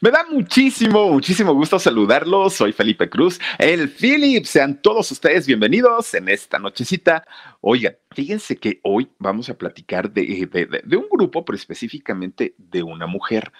[0.00, 2.54] Me da muchísimo, muchísimo gusto saludarlos.
[2.54, 4.44] Soy Felipe Cruz, el Philip.
[4.44, 7.26] Sean todos ustedes bienvenidos en esta nochecita.
[7.60, 10.48] Oigan, fíjense que hoy vamos a platicar de,
[10.84, 13.50] de, un grupo, pero específicamente de una mujer.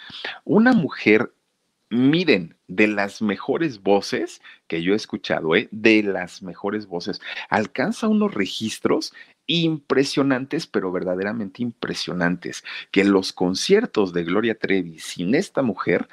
[0.44, 1.32] Una mujer,
[1.90, 5.68] miren, de las mejores voces que yo he escuchado, ¿eh?
[5.70, 7.20] de las mejores voces.
[7.48, 9.12] Alcanza unos registros
[9.46, 16.08] impresionantes, pero verdaderamente impresionantes, que los conciertos de Gloria Trevi sin esta mujer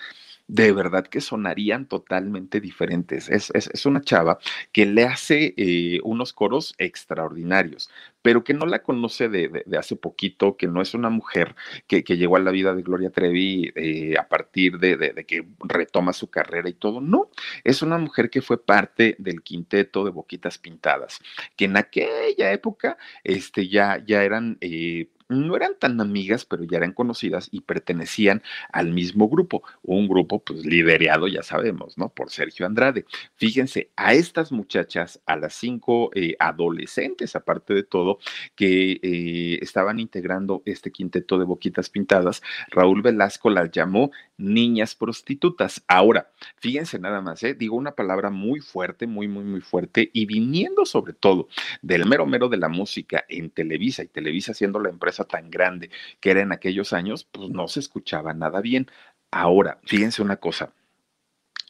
[0.47, 3.29] de verdad que sonarían totalmente diferentes.
[3.29, 4.37] Es, es, una chava
[4.71, 7.89] que le hace eh, unos coros extraordinarios,
[8.21, 11.55] pero que no la conoce de, hace poquito, que no es una mujer
[11.87, 16.29] que, llegó a la vida de Gloria Trevi eh, a partir de, que retoma su
[16.29, 17.01] carrera y todo.
[17.01, 17.29] No,
[17.63, 21.19] es una mujer que fue parte del quinteto de Boquitas Pintadas,
[21.55, 24.57] que en aquella época este, ya, ya eran...
[24.61, 30.07] Eh, no eran tan amigas, pero ya eran conocidas y pertenecían al mismo grupo, un
[30.07, 32.09] grupo pues liderado, ya sabemos, ¿no?
[32.09, 33.05] Por Sergio Andrade.
[33.35, 38.19] Fíjense, a estas muchachas, a las cinco eh, adolescentes, aparte de todo,
[38.55, 45.83] que eh, estaban integrando este quinteto de boquitas pintadas, Raúl Velasco las llamó niñas prostitutas.
[45.87, 47.53] Ahora, fíjense nada más, ¿eh?
[47.53, 51.47] digo una palabra muy fuerte, muy, muy, muy fuerte, y viniendo sobre todo
[51.81, 55.89] del mero mero de la música en Televisa y Televisa siendo la empresa tan grande
[56.19, 58.87] que era en aquellos años, pues no se escuchaba nada bien.
[59.31, 60.73] Ahora, fíjense una cosa,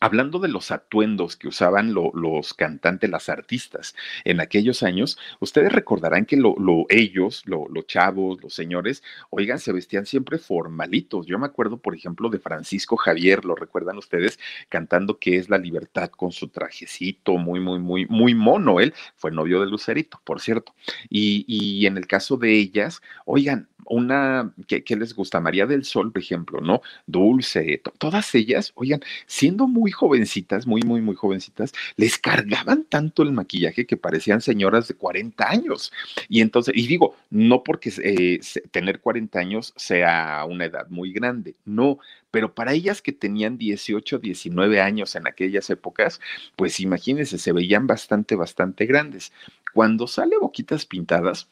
[0.01, 3.95] Hablando de los atuendos que usaban los cantantes, las artistas
[4.25, 6.55] en aquellos años, ustedes recordarán que lo,
[6.89, 11.25] ellos, los chavos, los señores, oigan, se vestían siempre formalitos.
[11.25, 15.57] Yo me acuerdo, por ejemplo, de Francisco Javier, lo recuerdan ustedes, cantando que es la
[15.57, 18.81] libertad con su trajecito, muy, muy, muy, muy mono.
[18.81, 20.75] Él fue novio de Lucerito, por cierto.
[21.09, 25.39] Y, y en el caso de ellas, oigan, una, ¿qué, les gusta?
[25.39, 26.81] María del Sol, por ejemplo, ¿no?
[27.05, 33.31] Dulce, todas ellas, oigan, siendo muy jovencitas, muy, muy, muy jovencitas, les cargaban tanto el
[33.31, 35.91] maquillaje que parecían señoras de 40 años.
[36.29, 38.39] Y entonces, y digo, no porque eh,
[38.71, 41.99] tener 40 años sea una edad muy grande, no,
[42.31, 46.19] pero para ellas que tenían 18, 19 años en aquellas épocas,
[46.55, 49.31] pues imagínense, se veían bastante, bastante grandes.
[49.73, 51.49] Cuando sale Boquitas Pintadas,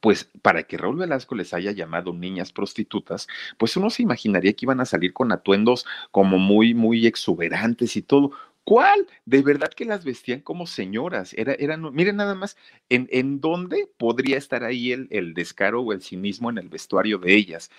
[0.00, 4.64] pues para que Raúl Velasco les haya llamado niñas prostitutas, pues uno se imaginaría que
[4.66, 8.32] iban a salir con atuendos como muy, muy exuberantes y todo.
[8.64, 9.06] ¿Cuál?
[9.24, 11.32] De verdad que las vestían como señoras.
[11.34, 12.56] Era, eran, miren nada más,
[12.90, 17.18] ¿en, en dónde podría estar ahí el, el descaro o el cinismo en el vestuario
[17.18, 17.70] de ellas?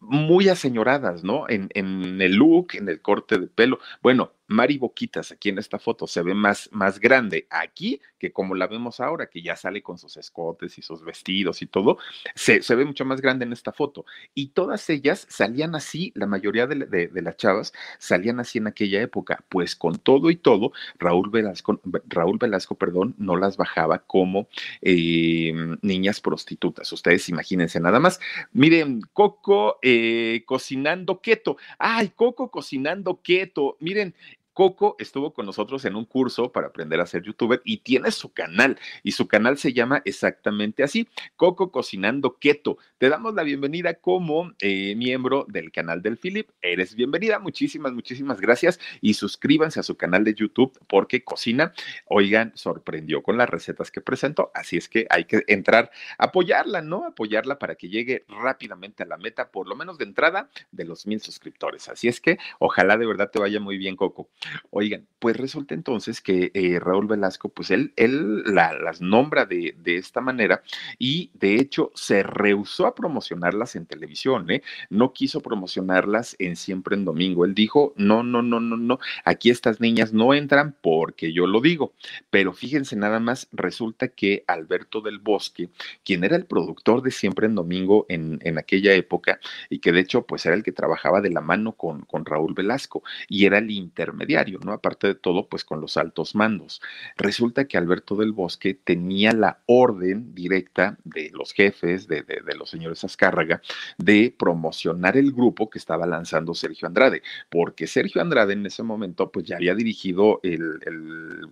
[0.00, 1.48] muy aseñoradas, ¿no?
[1.48, 3.78] En, en, el look, en el corte de pelo.
[4.02, 8.54] Bueno, Mari Boquitas, aquí en esta foto, se ve más, más grande aquí que como
[8.54, 11.98] la vemos ahora, que ya sale con sus escotes y sus vestidos y todo,
[12.34, 14.04] se, ve mucho más grande en esta foto.
[14.34, 19.44] Y todas ellas salían así, la mayoría de, las chavas salían así en aquella época,
[19.48, 24.48] pues con todo y todo, Raúl Velasco, Raúl Velasco perdón, no las bajaba como
[24.80, 25.52] eh,
[25.82, 26.90] niñas prostitutas.
[26.92, 28.20] Ustedes imagínense nada más.
[28.52, 31.56] Miren, Coco eh, cocinando keto.
[31.78, 33.76] Ay, Coco cocinando keto.
[33.80, 34.14] Miren,
[34.56, 38.32] Coco estuvo con nosotros en un curso para aprender a ser youtuber y tiene su
[38.32, 41.06] canal y su canal se llama exactamente así,
[41.36, 42.78] Coco Cocinando Keto.
[42.96, 46.48] Te damos la bienvenida como eh, miembro del canal del Philip.
[46.62, 51.74] Eres bienvenida, muchísimas, muchísimas gracias y suscríbanse a su canal de YouTube porque cocina,
[52.06, 57.04] oigan, sorprendió con las recetas que presentó, así es que hay que entrar, apoyarla, ¿no?
[57.04, 61.06] Apoyarla para que llegue rápidamente a la meta, por lo menos de entrada, de los
[61.06, 61.90] mil suscriptores.
[61.90, 64.30] Así es que ojalá de verdad te vaya muy bien, Coco.
[64.70, 69.96] Oigan, pues resulta entonces que eh, Raúl Velasco, pues él, él las nombra de, de,
[69.96, 70.62] esta manera
[70.98, 74.62] y de hecho se rehusó a promocionarlas en televisión, ¿eh?
[74.90, 77.44] No quiso promocionarlas en Siempre en Domingo.
[77.44, 81.60] Él dijo, no, no, no, no, no, aquí estas niñas no entran porque yo lo
[81.60, 81.94] digo.
[82.30, 85.70] Pero fíjense nada más, resulta que Alberto del Bosque,
[86.04, 89.40] quien era el productor de Siempre en Domingo en, en aquella época
[89.70, 92.54] y que de hecho pues era el que trabajaba de la mano con, con Raúl
[92.54, 94.72] Velasco y era el intermediario, ¿no?
[94.72, 96.80] Aparte de todo, pues con los altos mandos.
[97.16, 102.24] Resulta que Alberto del Bosque tenía la orden directa de los jefes, de,
[102.56, 103.60] los señores Azcárraga,
[103.98, 109.30] de promocionar el grupo que estaba lanzando Sergio Andrade, porque Sergio Andrade en ese momento,
[109.30, 110.80] pues ya había dirigido el,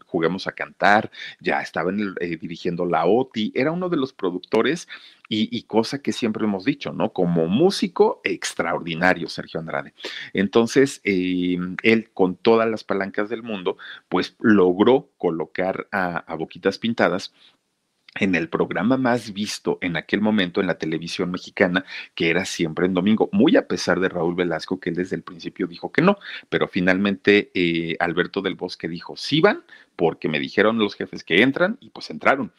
[0.06, 1.10] Juguemos a Cantar,
[1.40, 4.88] ya estaba eh, dirigiendo la OTI, era uno de los productores
[5.28, 7.12] y, cosa que siempre hemos dicho, ¿no?
[7.12, 9.94] Como músico extraordinario, Sergio Andrade.
[10.32, 13.78] Entonces, eh, él con todas las palancas del mundo,
[14.08, 17.32] pues logró colocar a, Boquitas Pintadas
[18.16, 21.84] en el programa más visto en aquel momento en la televisión mexicana,
[22.14, 25.22] que era siempre en domingo, muy a pesar de Raúl Velasco, que él desde el
[25.22, 26.18] principio dijo que no,
[26.48, 29.64] pero finalmente eh, Alberto del Bosque dijo, sí van,
[29.96, 32.52] porque me dijeron los jefes que entran, y pues entraron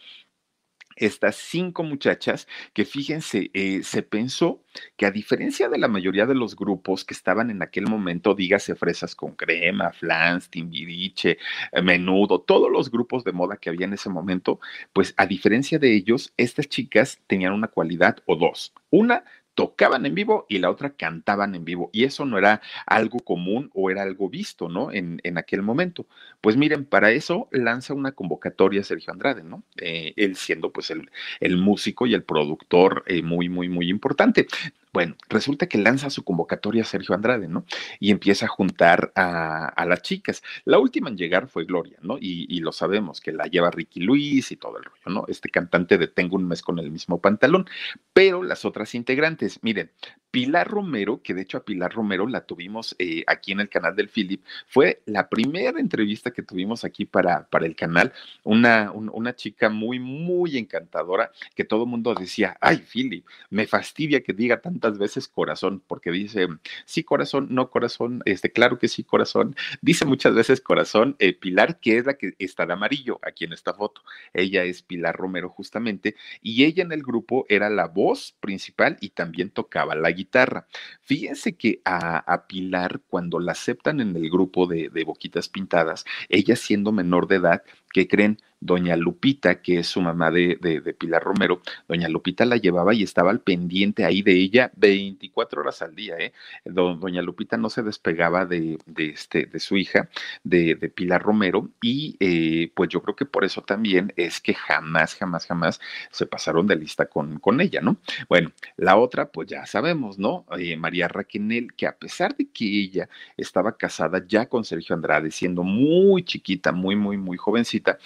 [0.96, 4.62] estas cinco muchachas que fíjense, eh, se pensó
[4.98, 8.76] que a diferencia de la mayoría de los grupos que estaban en aquel momento, dígase
[8.76, 11.38] Fresas con Crema, Flans, Timbiriche,
[11.72, 14.60] eh, Menudo, todos los grupos de moda que había en ese momento,
[14.94, 18.74] pues a diferencia de ellos, estas chicas tenían una cualidad o dos.
[18.90, 19.24] Una,
[19.56, 21.90] tocaban en vivo y la otra cantaban en vivo.
[21.94, 24.92] Y eso no era algo común o era algo visto, ¿no?
[24.92, 26.06] En, en aquel momento.
[26.42, 29.64] Pues miren, para eso lanza una convocatoria Sergio Andrade, ¿no?
[29.78, 31.10] Eh, él siendo pues el,
[31.40, 34.48] el, músico y el productor eh, muy, muy, muy importante.
[34.96, 37.66] Bueno, resulta que lanza su convocatoria Sergio Andrade, ¿no?
[38.00, 40.42] Y empieza a juntar a, las chicas.
[40.64, 42.18] La última en llegar fue Gloria, ¿no?
[42.18, 45.26] Y, y, lo sabemos, que la lleva Ricky Luis y todo el rollo, ¿no?
[45.28, 47.66] Este cantante de Tengo un mes con el mismo pantalón.
[48.14, 49.92] Pero las otras integrantes, miren,
[50.36, 53.96] Pilar Romero, que de hecho a Pilar Romero la tuvimos eh, aquí en el canal
[53.96, 58.12] del Philip, fue la primera entrevista que tuvimos aquí para, para el canal,
[58.44, 64.24] una, una chica muy, muy encantadora, que todo el mundo decía, ay, Philip, me fastidia
[64.24, 66.50] que diga tantas veces corazón, porque dice,
[66.84, 71.80] sí, corazón, no corazón, este, claro que sí, corazón, dice muchas veces corazón, eh, Pilar,
[71.80, 74.02] que es la que está de amarillo aquí en esta foto,
[74.34, 79.12] ella es Pilar Romero justamente, y ella en el grupo era la voz principal y
[79.12, 80.68] también tocaba la guitarra guitarra.
[81.02, 86.56] Fíjense que a, Pilar, cuando la aceptan en el grupo de, de Boquitas Pintadas, ella
[86.56, 87.64] siendo menor de edad,
[87.94, 88.38] ¿qué creen?
[88.66, 93.04] Doña Lupita, que es su mamá de, de, Pilar Romero, doña Lupita la llevaba y
[93.04, 96.34] estaba al pendiente ahí de ella 24 horas al día, ¿eh?
[96.66, 100.10] doña Lupita no se despegaba de, de, este, de su hija,
[100.44, 104.54] de, de Pilar Romero, y eh, pues yo creo que por eso también es que
[104.54, 105.80] jamás, jamás, jamás
[106.12, 107.98] se pasaron de lista con, ella, ¿no?
[108.28, 110.46] Bueno, la otra, pues ya sabemos, ¿no?
[110.58, 113.08] Eh, María Raquenel, que a pesar de que ella
[113.38, 117.98] estaba casada ya con Sergio Andrade, siendo muy chiquita, muy, muy, muy jovencita,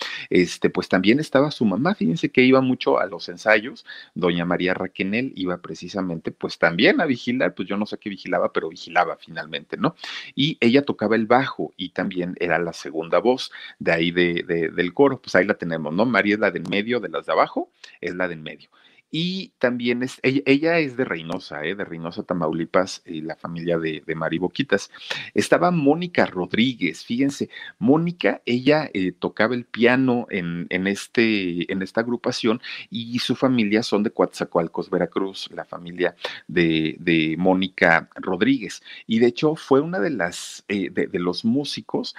[0.50, 3.86] este, pues también estaba su mamá, fíjense que iba mucho a los ensayos,
[4.16, 8.52] doña María Raquenel iba precisamente pues también a vigilar, pues yo no sé qué vigilaba,
[8.52, 9.96] pero vigilaba finalmente, ¿no?
[10.34, 14.94] Y ella tocaba el bajo y también era la segunda voz de ahí de, del
[14.94, 16.06] coro, pues ahí la tenemos, ¿no?
[16.06, 18.70] María es la del medio, de las de abajo, es la del medio.
[19.12, 21.76] Y también es, ella, es de Reynosa, ¿eh?
[21.76, 24.92] de Reynosa, Tamaulipas, y la familia de, de Mari Boquitas.
[25.34, 32.02] Estaba Mónica Rodríguez, fíjense, Mónica, ella eh, tocaba el piano en, en, este, en esta
[32.02, 36.16] agrupación y su familia son de Coatzacoalcos, Veracruz, la familia
[36.48, 38.82] de, de Mónica Rodríguez.
[39.08, 42.16] Y de hecho fue una de las, eh, de, de los músicos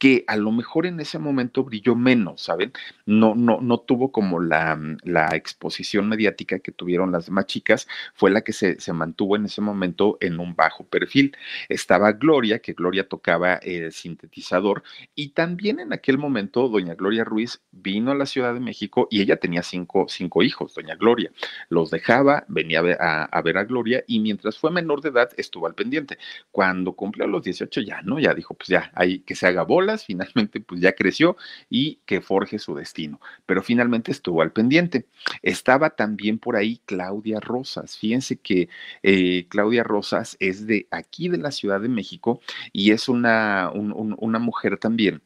[0.00, 2.72] que a lo mejor en ese momento brilló menos, ¿saben?
[3.04, 7.86] No, no, no tuvo como la, mm, la exposición mediática que tuvieron las demás chicas,
[8.14, 11.36] fue la que se, se, mantuvo en ese momento en un bajo perfil.
[11.68, 14.82] Estaba Gloria, que Gloria tocaba el sintetizador,
[15.14, 19.20] y también en aquel momento doña Gloria Ruiz vino a la Ciudad de México y
[19.20, 21.30] ella tenía cinco, cinco hijos, doña Gloria.
[21.68, 25.74] Los dejaba, venía a ver a, Gloria y mientras fue menor de edad estuvo al
[25.74, 26.16] pendiente.
[26.50, 28.18] Cuando cumplió los 18 ya, ¿no?
[28.18, 31.36] Ya dijo, pues ya, hay que se haga bola finalmente pues ya creció
[31.68, 35.06] y que forje su destino, pero finalmente estuvo al pendiente.
[35.42, 38.68] Estaba también por ahí Claudia Rosas, fíjense que
[39.02, 42.40] eh, Claudia Rosas es de aquí de la Ciudad de México
[42.72, 45.22] y es una, una mujer también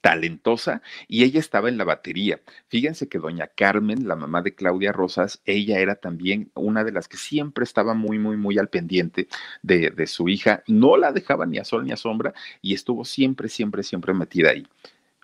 [0.00, 2.40] talentosa y ella estaba en la batería.
[2.68, 7.08] Fíjense que doña Carmen, la mamá de Claudia Rosas, ella era también una de las
[7.08, 9.28] que siempre estaba muy, muy, muy al pendiente
[9.62, 10.62] de, de su hija.
[10.66, 14.50] No la dejaba ni a sol ni a sombra y estuvo siempre, siempre, siempre metida
[14.50, 14.66] ahí.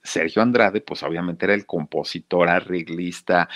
[0.07, 3.49] Sergio Andrade, pues obviamente era el compositor, arreglista,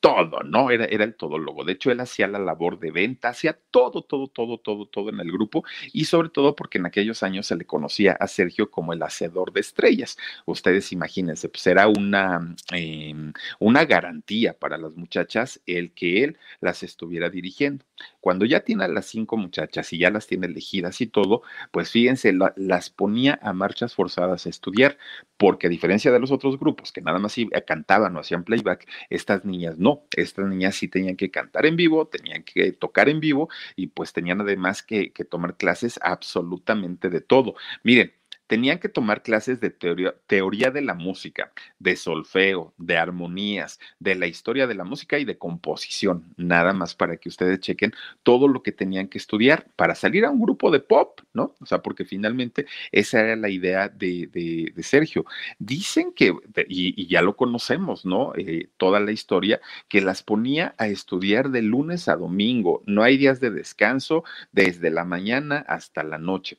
[0.00, 0.70] todo, ¿no?
[0.70, 1.64] Era, era el todólogo.
[1.64, 5.20] De hecho, él hacía la labor de venta, hacía todo, todo, todo, todo, todo en
[5.20, 8.92] el grupo y sobre todo porque en aquellos años se le conocía a Sergio como
[8.92, 10.16] el hacedor de estrellas.
[10.46, 13.14] Ustedes imagínense, pues era una, eh,
[13.58, 17.84] una garantía para las muchachas el que él las estuviera dirigiendo.
[18.20, 21.90] Cuando ya tiene a las cinco muchachas y ya las tiene elegidas y todo, pues
[21.90, 24.98] fíjense, la, las ponía a marchas forzadas a estudiar,
[25.36, 27.36] porque a diferencia de los otros grupos que nada más
[27.66, 31.76] cantaban o hacían playback, estas niñas no no, estas niñas sí tenían que cantar en
[31.76, 37.08] vivo, tenían que tocar en vivo y pues tenían además que, que tomar clases absolutamente
[37.10, 37.54] de todo.
[37.82, 38.12] Miren,
[38.48, 44.26] tenían que tomar clases de teoría, de la música, de solfeo, de armonías, de la
[44.26, 48.62] historia de la música y de composición, nada más para que ustedes chequen todo lo
[48.62, 51.54] que tenían que estudiar para salir a un grupo de pop, ¿no?
[51.60, 55.26] O sea, porque finalmente esa era la idea de, de, Sergio.
[55.58, 56.28] Dicen que,
[56.68, 58.32] y, y, ya lo conocemos, ¿no?
[58.36, 63.18] Eh, toda la historia, que las ponía a estudiar de lunes a domingo, no hay
[63.18, 66.58] días de descanso desde la mañana hasta la noche.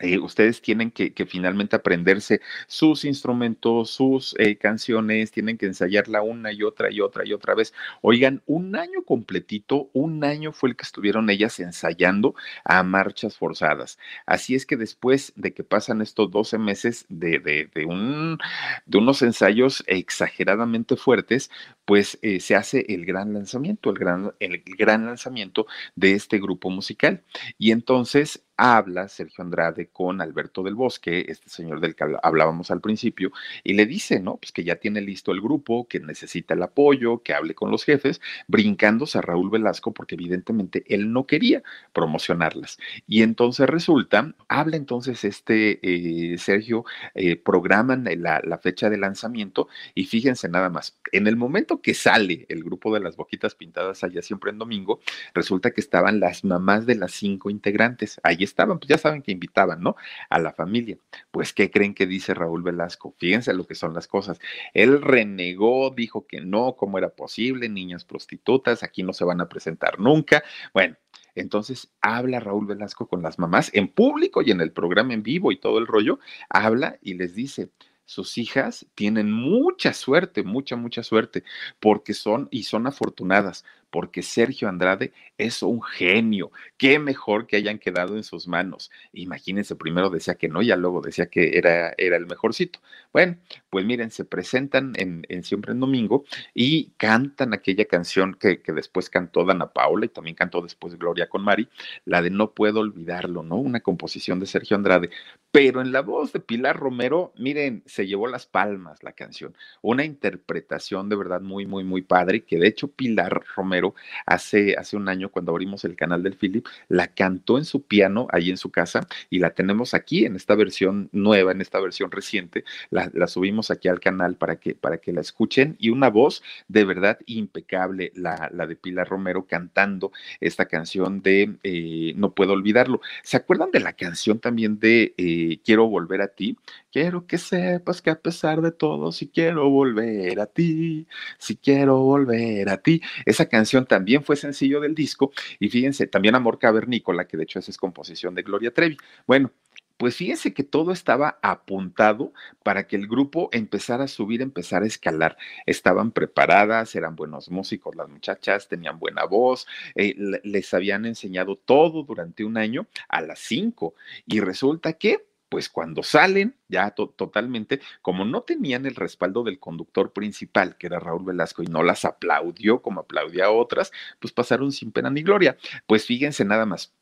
[0.00, 6.22] Eh, ustedes tienen que, que, finalmente aprenderse sus instrumentos, sus eh, canciones, tienen que ensayarla
[6.22, 7.74] una y otra y otra y otra vez.
[8.02, 13.98] Oigan, un año completito, un año fue el que estuvieron ellas ensayando a marchas forzadas.
[14.26, 18.38] Así es que después de que pasan estos 12 meses de, de, de, un,
[18.86, 21.50] de unos ensayos exageradamente fuertes,
[21.84, 26.70] pues eh, se hace el gran lanzamiento, el gran, el gran lanzamiento de este grupo
[26.70, 27.22] musical.
[27.58, 32.80] Y entonces habla Sergio Andrade con Alberto del Bosque, este señor del que hablábamos al
[32.80, 33.30] principio,
[33.62, 34.36] y le dice, ¿no?
[34.36, 37.84] Pues que ya tiene listo el grupo, que necesita el apoyo, que hable con los
[37.84, 41.62] jefes, brincándose a Raúl Velasco, porque evidentemente él no quería
[41.92, 42.78] promocionarlas.
[43.06, 46.84] Y entonces resulta, habla entonces este eh, Sergio,
[47.14, 51.94] eh, programan la, la fecha de lanzamiento, y fíjense nada más, en el momento que
[51.94, 55.00] sale el grupo de las boquitas pintadas allá siempre en domingo,
[55.32, 58.20] resulta que estaban las mamás de las cinco integrantes.
[58.24, 59.96] Allí estaban, pues ya saben que invitaban, ¿no?
[60.30, 60.98] A la familia.
[61.30, 63.14] Pues, ¿qué creen que dice Raúl Velasco?
[63.18, 64.38] Fíjense lo que son las cosas.
[64.74, 69.48] Él renegó, dijo que no, cómo era posible, niñas prostitutas, aquí no se van a
[69.48, 70.42] presentar nunca.
[70.74, 70.96] Bueno,
[71.34, 75.52] entonces habla Raúl Velasco con las mamás en público y en el programa en vivo
[75.52, 77.70] y todo el rollo, habla y les dice,
[78.08, 81.44] sus hijas tienen mucha suerte, mucha, mucha suerte,
[81.78, 86.50] porque son y son afortunadas, porque Sergio Andrade es un genio.
[86.76, 88.90] Qué mejor que hayan quedado en sus manos.
[89.12, 92.80] Imagínense, primero decía que no, ya luego decía que era, era el mejorcito.
[93.12, 93.36] Bueno,
[93.70, 99.08] pues miren, se presentan en, Siempre en Domingo y cantan aquella canción que, que, después
[99.08, 101.68] cantó Dana Paula y también cantó después Gloria con Mari,
[102.04, 103.56] la de No puedo olvidarlo, ¿no?
[103.56, 105.10] Una composición de Sergio Andrade.
[105.50, 109.54] Pero en la voz de Pilar Romero, miren, se llevó las palmas la canción.
[109.80, 113.77] Una interpretación de verdad muy, muy, muy padre, que de hecho Pilar Romero
[114.26, 118.26] hace, hace un año cuando abrimos el canal del Philip, la cantó en su piano
[118.30, 122.10] ahí en su casa y la tenemos aquí en esta versión nueva, en esta versión
[122.10, 126.42] reciente, la, subimos aquí al canal para que, para que la escuchen y una voz
[126.68, 132.52] de verdad impecable, la, la de Pilar Romero cantando esta canción de eh, No puedo
[132.52, 133.00] olvidarlo.
[133.22, 136.56] ¿Se acuerdan de la canción también de eh, Quiero volver a ti?
[136.90, 141.06] Quiero que sepas que a pesar de todo, si quiero volver a ti,
[141.38, 143.02] si quiero volver a ti.
[143.26, 145.30] Esa canción también fue sencillo del disco
[145.60, 148.96] y fíjense, también Amor Cavernícola, que de hecho esa es composición de Gloria Trevi.
[149.26, 149.52] Bueno,
[149.98, 154.88] pues fíjense que todo estaba apuntado para que el grupo empezara a subir, empezara a
[154.88, 155.36] escalar.
[155.66, 159.66] Estaban preparadas, eran buenos músicos las muchachas, tenían buena voz,
[159.96, 160.14] eh,
[160.44, 163.94] les habían enseñado todo durante un año a las cinco.
[164.24, 169.58] Y resulta que pues cuando salen ya to totalmente, como no tenían el respaldo del
[169.58, 174.32] conductor principal, que era Raúl Velasco, y no las aplaudió como aplaudía a otras, pues
[174.32, 175.56] pasaron sin pena ni gloria.
[175.86, 176.92] Pues fíjense nada más.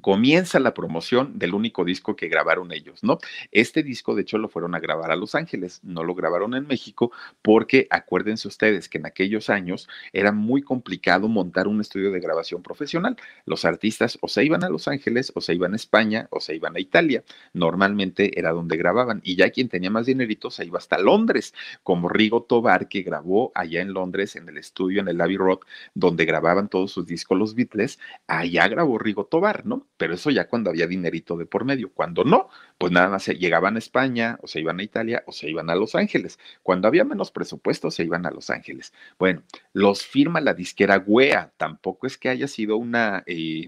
[0.00, 3.18] Comienza la promoción del único disco que grabaron ellos, ¿no?
[3.52, 6.66] Este disco, de hecho, lo fueron a grabar a Los Ángeles, no lo grabaron en
[6.66, 7.12] México,
[7.42, 12.62] porque acuérdense ustedes que en aquellos años era muy complicado montar un estudio de grabación
[12.62, 13.16] profesional.
[13.44, 16.54] Los artistas o se iban a Los Ángeles, o se iban a España, o se
[16.54, 17.24] iban a Italia.
[17.52, 22.08] Normalmente era donde grababan, y ya quien tenía más dinerito se iba hasta Londres, como
[22.08, 25.60] Rigo Tobar, que grabó allá en Londres, en el estudio, en el Abbey Road,
[25.94, 29.86] donde grababan todos sus discos los Beatles, allá grabó Rigo Tobar, ¿no?
[29.98, 31.92] Pero eso ya cuando había dinerito de por medio.
[31.92, 35.50] Cuando no, pues nada más llegaban a España, o se iban a Italia, o se
[35.50, 36.38] iban a Los Ángeles.
[36.62, 38.94] Cuando había menos presupuesto, se iban a Los Ángeles.
[39.18, 41.52] Bueno, los firma la disquera Wea.
[41.56, 43.66] Tampoco es que haya sido una eh,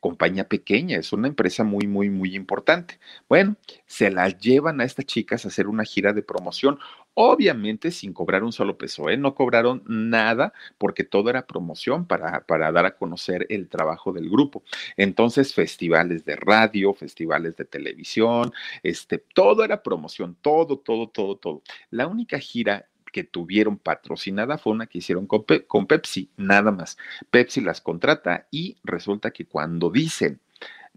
[0.00, 2.98] compañía pequeña, es una empresa muy, muy, muy importante.
[3.28, 3.56] Bueno,
[3.86, 6.78] se las llevan a estas chicas a hacer una gira de promoción
[7.20, 9.16] obviamente sin cobrar un solo peso, ¿eh?
[9.16, 14.30] no cobraron nada porque todo era promoción para, para dar a conocer el trabajo del
[14.30, 14.62] grupo.
[14.96, 18.52] Entonces, festivales de radio, festivales de televisión,
[18.84, 21.62] este, todo era promoción, todo, todo, todo, todo.
[21.90, 26.96] La única gira que tuvieron patrocinada fue una que hicieron con, con, Pepsi, nada más.
[27.32, 30.40] Pepsi las contrata y resulta que cuando dicen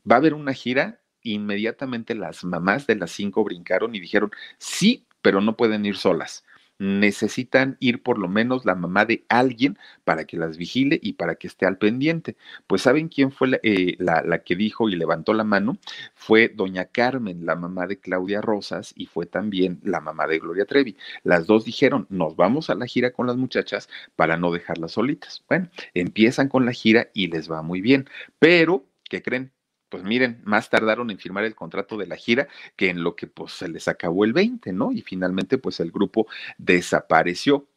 [0.09, 5.07] va a haber una gira, inmediatamente las mamás de las cinco brincaron y dijeron, sí,
[5.21, 6.43] pero no pueden ir solas.
[6.79, 11.35] Necesitan ir por lo menos la mamá de alguien para que las vigile y para
[11.35, 12.37] que esté al pendiente.
[12.65, 13.97] Pues ¿saben quién fue la, eh,
[14.43, 15.77] que dijo y levantó la mano?
[16.15, 20.65] Fue doña Carmen, la mamá de Claudia Rosas, y fue también la mamá de Gloria
[20.65, 20.97] Trevi.
[21.23, 25.43] Las dos dijeron, nos vamos a la gira con las muchachas para no dejarlas solitas.
[25.47, 28.09] Bueno, empiezan con la gira y les va muy bien,
[28.39, 29.51] pero, ¿qué creen?
[29.91, 33.27] Pues miren, más tardaron en firmar el contrato de la gira que en lo que
[33.27, 34.91] pues se les acabó el 20, ¿no?
[34.91, 37.67] Y finalmente pues el grupo desapareció.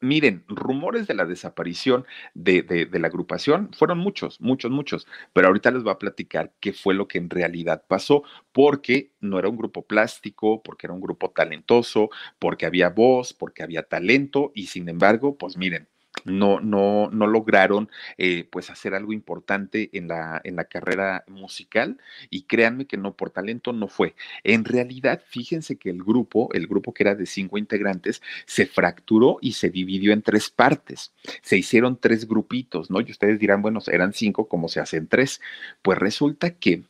[0.00, 5.70] Miren, rumores de la desaparición de, de, la agrupación fueron muchos, muchos, muchos, pero ahorita
[5.70, 9.56] les voy a platicar qué fue lo que en realidad pasó, porque no era un
[9.56, 14.88] grupo plástico, porque era un grupo talentoso, porque había voz, porque había talento, y sin
[14.88, 15.88] embargo, pues miren,
[16.26, 21.98] no, no, no lograron eh, pues hacer algo importante en la, en la carrera musical
[22.30, 24.14] y créanme que no, por talento no fue.
[24.44, 29.38] En realidad, fíjense que el grupo, el grupo que era de cinco integrantes, se fracturó
[29.40, 31.12] y se dividió en tres partes.
[31.42, 33.00] Se hicieron tres grupitos, ¿no?
[33.00, 35.40] Y ustedes dirán, bueno, eran cinco, ¿cómo se hacen tres?
[35.82, 36.82] Pues resulta que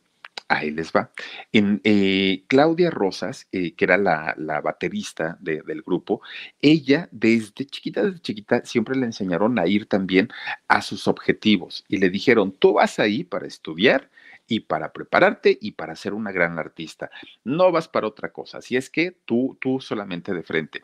[0.49, 1.11] Ahí les va.
[1.51, 6.21] En, eh, Claudia Rosas, eh, que era la, baterista del grupo,
[6.61, 10.29] ella desde chiquita, desde chiquita, siempre le enseñaron a ir también
[10.67, 14.09] a sus objetivos y le dijeron, tú vas ahí para estudiar
[14.47, 17.11] y para prepararte y para ser una gran artista.
[17.43, 18.61] No vas para otra cosa.
[18.61, 20.81] Si es que tú, tú solamente de frente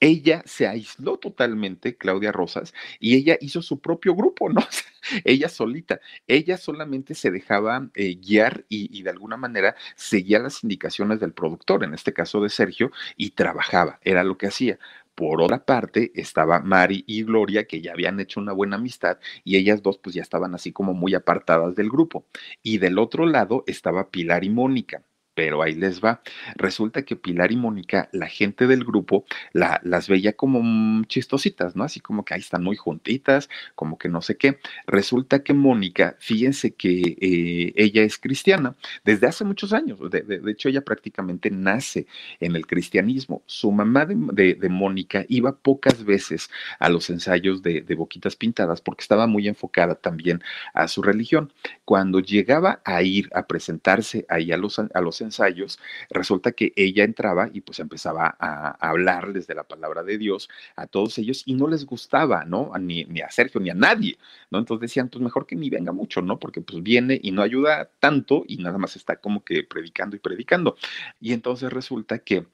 [0.00, 4.60] ella se aisló totalmente, Claudia Rosas, y ella hizo su propio grupo, ¿no?
[5.24, 11.20] ella solita, ella solamente se dejaba eh, guiar y, de alguna manera seguía las indicaciones
[11.20, 14.78] del productor, en este caso de Sergio, y trabajaba, era lo que hacía.
[15.14, 19.56] Por otra parte, estaba Mari y Gloria, que ya habían hecho una buena amistad, y
[19.56, 22.26] ellas dos pues ya estaban así como muy apartadas del grupo.
[22.62, 25.02] Y del otro lado estaba Pilar y Mónica
[25.36, 26.22] pero ahí les va.
[26.56, 31.84] Resulta que Pilar y Mónica, la gente del grupo, la, las veía como chistositas, ¿no?
[31.84, 34.58] Así como que ahí están muy juntitas, como que no sé qué.
[34.86, 39.98] Resulta que Mónica, fíjense que eh, ella es cristiana desde hace muchos años.
[40.10, 42.06] De, hecho, ella prácticamente nace
[42.40, 43.42] en el cristianismo.
[43.44, 49.26] Su mamá de, Mónica iba pocas veces a los ensayos de, Boquitas Pintadas porque estaba
[49.26, 51.52] muy enfocada también a su religión.
[51.84, 55.78] Cuando llegaba a ir a presentarse ahí a los, a los ensayos,
[56.10, 60.86] resulta que ella entraba y pues empezaba a, hablarles de la palabra de Dios a
[60.86, 62.72] todos ellos y no les gustaba, ¿no?
[62.80, 64.18] Ni, ni a Sergio ni a nadie,
[64.50, 64.58] ¿no?
[64.58, 66.38] Entonces decían, pues mejor que ni venga mucho, ¿no?
[66.38, 70.20] Porque pues viene y no ayuda tanto y nada más está como que predicando y
[70.20, 70.76] predicando.
[71.20, 72.46] Y entonces resulta que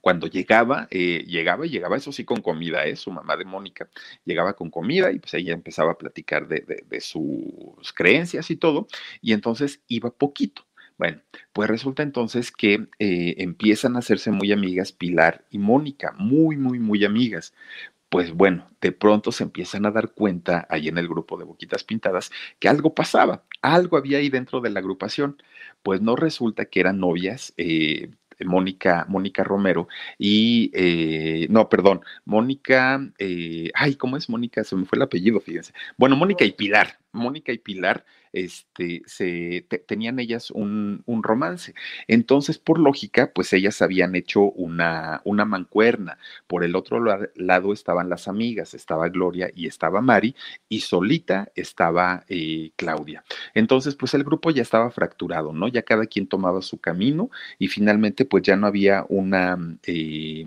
[0.00, 2.96] cuando llegaba, eh, llegaba y llegaba, eso sí, con comida, ¿eh?
[2.96, 3.88] su mamá de Mónica,
[4.24, 8.86] llegaba con comida y pues ella empezaba a platicar de sus creencias y todo,
[9.20, 10.66] y entonces iba poquito.
[10.98, 11.20] Bueno,
[11.52, 16.78] pues resulta entonces que eh, empiezan a hacerse muy amigas Pilar y Mónica, muy, muy,
[16.78, 17.54] muy amigas.
[18.08, 21.84] Pues bueno, de pronto se empiezan a dar cuenta ahí en el grupo de Boquitas
[21.84, 22.30] Pintadas
[22.60, 25.42] que algo pasaba, algo había ahí dentro de la agrupación.
[25.82, 28.10] Pues no resulta que eran novias, eh,
[28.44, 33.00] Mónica, Mónica Romero y, eh, no, perdón, Mónica,
[33.74, 34.62] ay, ¿cómo es Mónica?
[34.64, 35.72] Se me fue el apellido, fíjense.
[35.96, 38.04] Bueno, Mónica y Pilar, Mónica y Pilar
[38.36, 41.74] este, se, tenían ellas un, romance.
[42.06, 46.18] Entonces, por lógica, pues ellas habían hecho una, una mancuerna.
[46.46, 47.02] Por el otro
[47.34, 50.36] lado estaban las amigas, estaba Gloria y estaba Mari,
[50.68, 53.24] y solita estaba eh, Claudia.
[53.54, 55.68] Entonces, pues el grupo ya estaba fracturado, ¿no?
[55.68, 60.46] Ya cada quien tomaba su camino y finalmente, pues ya no había una, eh,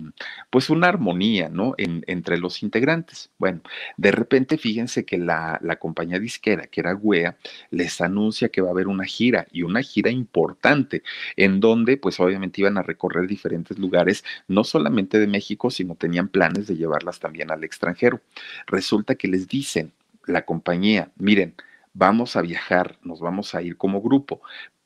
[0.50, 1.74] pues una armonía, ¿no?
[1.76, 3.30] entre los integrantes.
[3.38, 3.62] Bueno,
[3.96, 7.36] de repente, fíjense que la, la compañía disquera, que era Wea,
[7.70, 11.02] les anuncia que va a haber una gira y una gira importante
[11.36, 16.28] en donde pues obviamente iban a recorrer diferentes lugares, no solamente de México, sino tenían
[16.28, 18.20] planes de llevarlas también al extranjero.
[18.66, 19.92] Resulta que les dicen
[20.26, 21.54] la compañía, miren,
[21.92, 24.40] vamos a viajar, nos vamos a ir como grupo,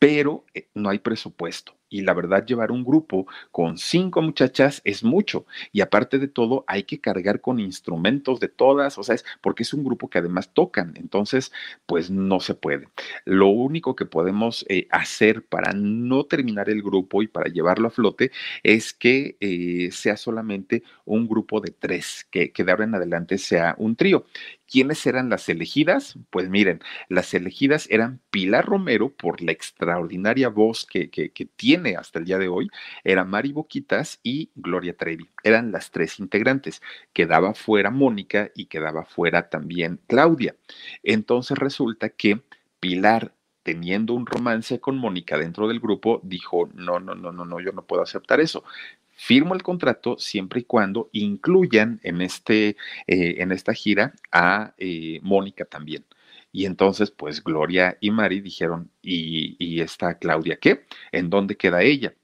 [0.05, 5.03] pero eh, no hay presupuesto y la verdad llevar un grupo con cinco muchachas es
[5.03, 9.25] mucho y aparte de todo hay que cargar con instrumentos de todas, o sea, es
[9.41, 11.53] porque es un grupo que además tocan, entonces
[11.87, 12.89] pues no se puede.
[13.25, 17.91] Lo único que podemos eh, hacer para no terminar el grupo y para llevarlo a
[17.91, 18.31] flote
[18.63, 23.39] es que eh, sea solamente un grupo de tres, que, que de ahora en adelante
[23.39, 24.27] sea un trío.
[24.75, 26.19] ¿Quiénes eran las elegidas?
[26.31, 32.19] Pues miren, las elegidas eran Pilar Romero por la extraordinaria voz que, que, tiene hasta
[32.19, 32.69] el día de hoy
[33.05, 35.31] era Mari Boquitas y Gloria Trevi.
[35.45, 36.83] Eran las tres integrantes.
[37.13, 40.57] Quedaba fuera Mónica y quedaba fuera también Claudia.
[41.05, 42.43] Entonces resulta que
[42.81, 43.33] Pilar
[43.63, 47.71] teniendo un romance con Mónica dentro del grupo, dijo, no, no, no, no, no, yo
[47.71, 48.65] no puedo aceptar eso.
[49.17, 55.21] Firmo el contrato siempre y cuando incluyan en, este, eh, en esta gira a eh,
[55.23, 56.05] Mónica también.
[56.53, 60.87] Y entonces, pues Gloria y Mari dijeron, ¿y, y esta Claudia qué?
[61.13, 62.15] ¿En dónde queda ella?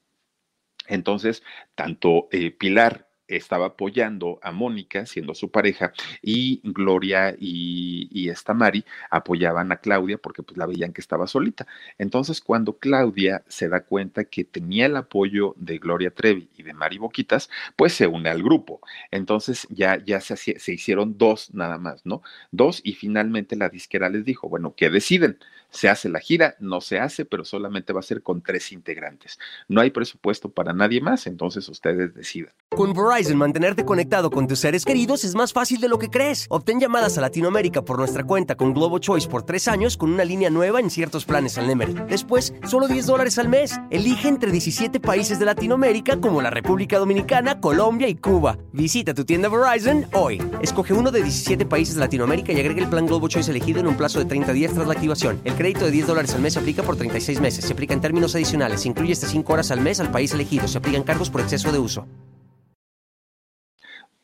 [0.89, 1.43] Entonces,
[1.75, 8.85] tanto eh, Pilar estaba apoyando a Mónica, siendo su pareja, y Gloria y, esta Mari
[9.11, 11.67] apoyaban a Claudia porque pues la veían que estaba solita.
[11.99, 16.73] Entonces, cuando Claudia se da cuenta que tenía el apoyo de Gloria Trevi y de
[16.73, 18.81] Mari Boquitas, pues se une al grupo.
[19.11, 22.23] Entonces ya, ya se, se hicieron dos nada más, ¿no?
[22.53, 25.39] Dos y finalmente la disquera les dijo, bueno, ¿qué deciden?
[25.71, 29.39] Se hace la gira, no se hace, pero solamente va a ser con tres integrantes.
[29.69, 32.53] No hay presupuesto para nadie más, entonces ustedes decidan.
[32.71, 36.47] Con Verizon, mantenerte conectado con tus seres queridos es más fácil de lo que crees.
[36.51, 40.25] Obtén llamadas a Latinoamérica por nuestra cuenta con Globo Choice por tres años con una
[40.25, 41.95] línea nueva en ciertos planes al Nemery.
[42.09, 43.79] Después, solo 10 dólares al mes.
[43.91, 48.59] Elige entre 17 países de Latinoamérica como la República Dominicana, Colombia y Cuba.
[48.73, 50.43] Visita tu tienda Verizon hoy.
[50.63, 53.87] Escoge uno de 17 países de Latinoamérica y agrega el plan Globo Choice elegido en
[53.87, 55.41] un plazo de 30 días tras la activación.
[55.61, 57.67] Crédito de 10 dólares al mes se aplica por 36 meses.
[57.67, 58.81] Se aplica en términos adicionales.
[58.81, 60.67] Se incluye hasta 5 horas al mes al país elegido.
[60.67, 62.09] Se aplican cargos por exceso de uso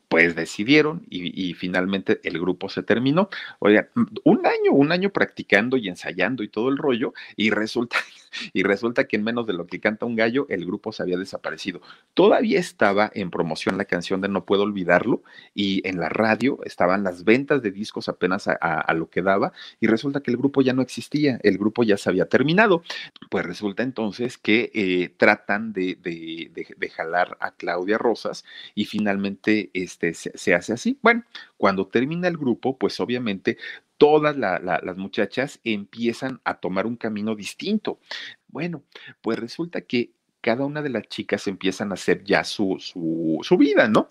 [0.09, 3.29] pues decidieron y, finalmente el grupo se terminó.
[3.59, 3.89] Oigan,
[4.23, 7.97] un año, un año practicando y ensayando y todo el rollo, y resulta,
[8.53, 11.17] y resulta que en menos de lo que canta un gallo, el grupo se había
[11.17, 11.81] desaparecido.
[12.13, 17.03] Todavía estaba en promoción la canción de No Puedo Olvidarlo, y en la radio estaban
[17.03, 20.73] las ventas de discos apenas a, lo que daba, y resulta que el grupo ya
[20.73, 22.83] no existía, el grupo ya se había terminado.
[23.29, 28.43] Pues resulta entonces que eh, tratan de, de, de jalar a Claudia Rosas,
[28.75, 30.99] y finalmente este, se, hace así.
[31.01, 31.23] Bueno,
[31.57, 33.57] cuando termina el grupo, pues obviamente
[33.97, 37.99] todas las muchachas empiezan a tomar un camino distinto.
[38.47, 38.83] Bueno,
[39.21, 43.57] pues resulta que cada una de las chicas empiezan a hacer ya su, su, su
[43.57, 44.07] vida, ¿no?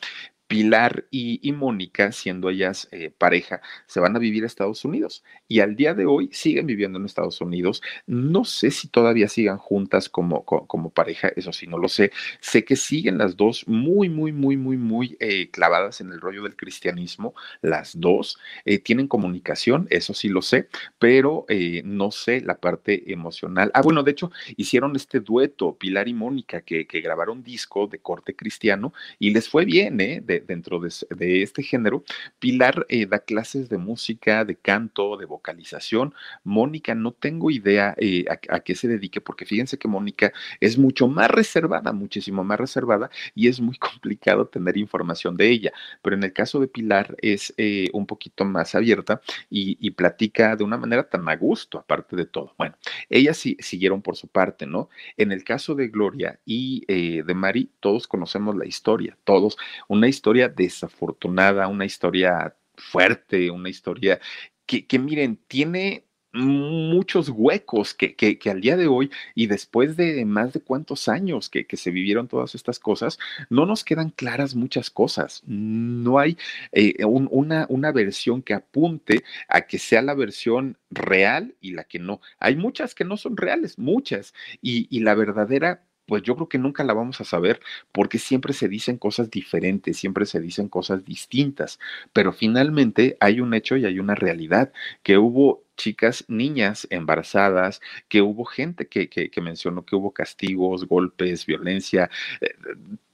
[0.47, 5.61] Pilar y, Mónica, siendo ellas eh, pareja, se van a vivir a Estados Unidos y
[5.61, 7.83] al día de hoy siguen viviendo en Estados Unidos.
[8.07, 12.13] No sé si todavía sigan juntas como, como, pareja, eso sí, no lo sé.
[12.41, 16.45] Sé que siguen las dos muy, muy, muy, muy, muy eh, clavadas en el rollo
[16.45, 18.39] del cristianismo, las dos.
[18.65, 21.47] Eh, tienen comunicación, eso sí lo sé, pero
[21.85, 23.71] no sé la parte emocional.
[23.75, 27.99] Ah, bueno, de hecho, hicieron este dueto, Pilar y Mónica, que, que grabaron disco de
[27.99, 30.23] corte cristiano y les fue bien, ¿eh?
[30.41, 32.05] Dentro de, este género.
[32.39, 36.15] Pilar eh, da clases de música, de canto, de vocalización.
[36.45, 41.09] Mónica, no tengo idea eh, a, qué se dedique, porque fíjense que Mónica es mucho
[41.09, 45.73] más reservada, muchísimo más reservada, y es muy complicado tener información de ella.
[46.03, 49.21] Pero en el caso de Pilar es eh, un poquito más abierta
[49.51, 52.55] y, platica de una manera tan a gusto, aparte de todo.
[52.59, 52.77] Bueno,
[53.09, 54.91] ellas sí siguieron por su parte, ¿no?
[55.17, 59.57] En el caso de Gloria y de Mari, todos conocemos la historia, todos,
[59.89, 64.19] una historia historia desafortunada, una historia fuerte, una historia
[64.67, 70.53] que, miren, tiene muchos huecos que, que, al día de hoy y después de más
[70.53, 74.91] de cuántos años que, que, se vivieron todas estas cosas, no nos quedan claras muchas
[74.91, 75.45] cosas.
[75.47, 76.37] No hay
[76.73, 82.01] eh, una, una versión que apunte a que sea la versión real y la que
[82.01, 82.21] no.
[82.41, 86.59] Hay muchas que no son reales, muchas, y, y la verdadera pues yo creo que
[86.59, 87.61] nunca la vamos a saber
[87.93, 91.79] porque siempre se dicen cosas diferentes, siempre se dicen cosas distintas,
[92.13, 98.23] pero finalmente hay un hecho y hay una realidad, que hubo chicas, niñas embarazadas, que
[98.23, 102.09] hubo gente que, que, mencionó que hubo castigos, golpes, violencia.
[102.41, 102.55] Eh,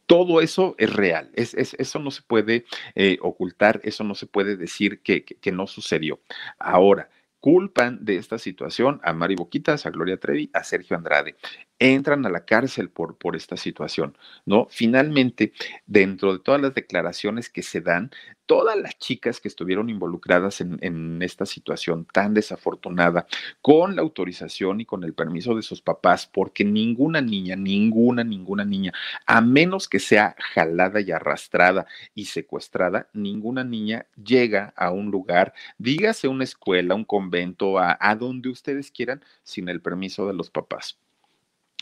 [0.07, 4.57] todo eso es real, es, eso no se puede eh, ocultar, eso no se puede
[4.57, 6.21] decir que, que no sucedió.
[6.59, 7.09] Ahora,
[7.41, 11.35] culpan de esta situación a Mari Boquitas, a Gloria Trevi, a Sergio Andrade
[11.83, 14.17] entran a la cárcel por, por esta situación,
[14.47, 14.69] ¿no?
[14.71, 15.53] Finalmente,
[15.87, 18.13] dentro de todas las declaraciones que se dan,
[18.47, 23.27] todas las chicas que estuvieron involucradas en, en, esta situación tan desafortunada,
[23.61, 28.65] con la autorización y con el permiso de sus papás, porque ninguna niña, ninguna, ninguna
[28.65, 28.93] niña,
[29.27, 35.53] a menos que sea jalada y arrastrada y secuestrada, ninguna niña llega a un lugar,
[35.79, 40.51] dígase una escuela, un convento, a, a donde ustedes quieran, sin el permiso de los
[40.51, 40.99] papás.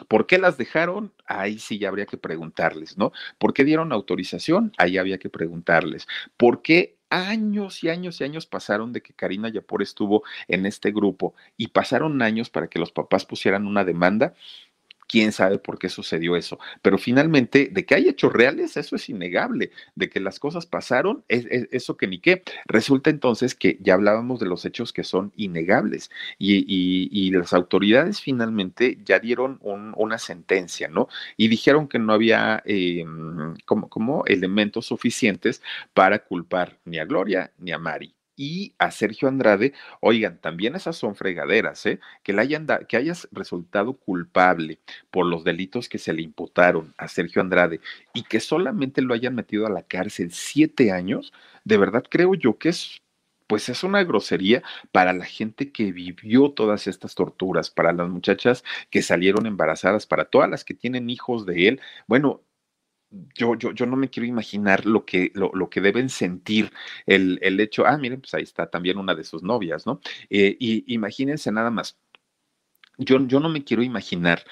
[0.08, 1.12] ¿Por qué las dejaron?
[1.26, 3.12] Ahí sí ya habría que preguntarles, ¿no?
[3.38, 4.72] ¿Por qué dieron autorización?
[4.78, 6.06] Ahí había que preguntarles.
[6.36, 10.92] ¿Por qué años y años y años pasaron de que Karina Yapor estuvo en este
[10.92, 14.34] grupo y pasaron años para que los papás pusieran una demanda?
[15.10, 16.60] Quién sabe por qué sucedió eso.
[16.82, 19.72] Pero finalmente, de que hay hechos reales, eso es innegable.
[19.96, 22.44] De que las cosas pasaron, es, eso que ni qué.
[22.66, 28.98] Resulta entonces que ya hablábamos de los hechos que son innegables y, las autoridades finalmente
[29.04, 31.08] ya dieron una sentencia, ¿no?
[31.36, 32.62] Y dijeron que no había
[33.64, 35.62] como, como elementos suficientes
[35.94, 40.96] para culpar ni a Gloria ni a Mari y a Sergio Andrade, oigan, también esas
[40.96, 42.00] son fregaderas, ¿eh?
[42.22, 44.78] Que, le hayan que hayas resultado culpable
[45.10, 47.80] por los delitos que se le imputaron a Sergio Andrade
[48.14, 52.56] y que solamente lo hayan metido a la cárcel siete años, de verdad creo yo
[52.56, 53.02] que es
[53.46, 58.64] pues es una grosería para la gente que vivió todas estas torturas, para las muchachas
[58.90, 61.80] que salieron embarazadas, para todas las que tienen hijos de él.
[62.06, 62.42] Bueno,
[63.34, 66.72] yo, yo, yo no me quiero imaginar lo que, lo, lo que deben sentir
[67.06, 70.00] el, el, hecho, ah, miren, pues ahí está también una de sus novias, ¿no?
[70.30, 71.98] Eh, y imagínense nada más.
[72.98, 74.44] Yo, yo no me quiero imaginar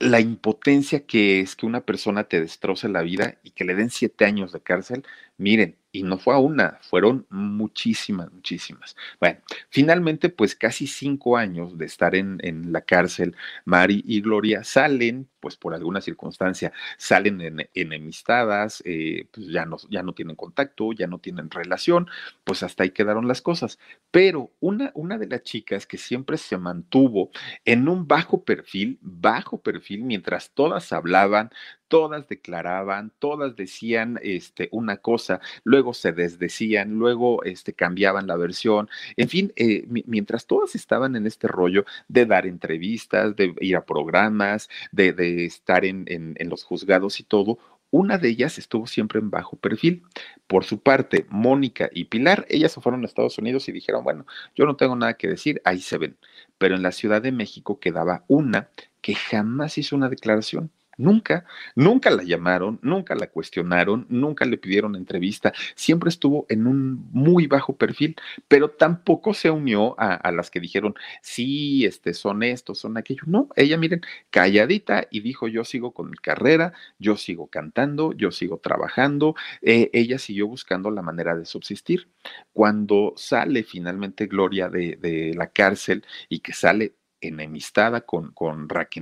[0.00, 3.90] la impotencia que es que una persona te destroce la vida y que le den
[3.90, 5.04] siete años de cárcel.
[5.38, 8.96] Miren, y no fue a una, fueron muchísimas, muchísimas.
[9.20, 9.40] Bueno,
[9.70, 15.28] finalmente, pues casi cinco años de estar en, en la cárcel, Mari y Gloria salen,
[15.48, 20.92] pues por alguna circunstancia, salen en, enemistadas, eh, pues ya no, ya no tienen contacto,
[20.92, 22.06] ya no tienen relación,
[22.44, 23.78] pues hasta ahí quedaron las cosas.
[24.10, 27.30] Pero una, una de las chicas que siempre se mantuvo
[27.64, 31.50] en un bajo perfil, bajo perfil, mientras todas hablaban,
[31.88, 38.88] todas declaraban, todas decían este, una cosa, luego se desdecían, luego este, cambiaban la versión,
[39.16, 43.84] en fin, eh, mientras todas estaban en este rollo de dar entrevistas, de ir a
[43.84, 47.58] programas, de, de estar en, en, los juzgados y todo,
[47.90, 50.02] una de ellas estuvo siempre en bajo perfil.
[50.46, 54.26] Por su parte, Mónica y Pilar, ellas se fueron a Estados Unidos y dijeron, bueno,
[54.54, 56.16] yo no tengo nada que decir, ahí se ven.
[56.58, 58.68] Pero en la Ciudad de México quedaba una
[59.00, 60.70] que jamás hizo una declaración.
[60.98, 67.08] Nunca, nunca la llamaron, nunca la cuestionaron, nunca le pidieron entrevista, siempre estuvo en un
[67.12, 68.16] muy bajo perfil,
[68.48, 73.28] pero tampoco se unió a, las que dijeron, sí, este, son estos, son aquellos.
[73.28, 78.32] No, ella, miren, calladita y dijo, yo sigo con mi carrera, yo sigo cantando, yo
[78.32, 82.08] sigo trabajando, eh, ella siguió buscando la manera de subsistir.
[82.52, 88.98] Cuando sale finalmente Gloria de la cárcel y que sale enemistada con, con Raquel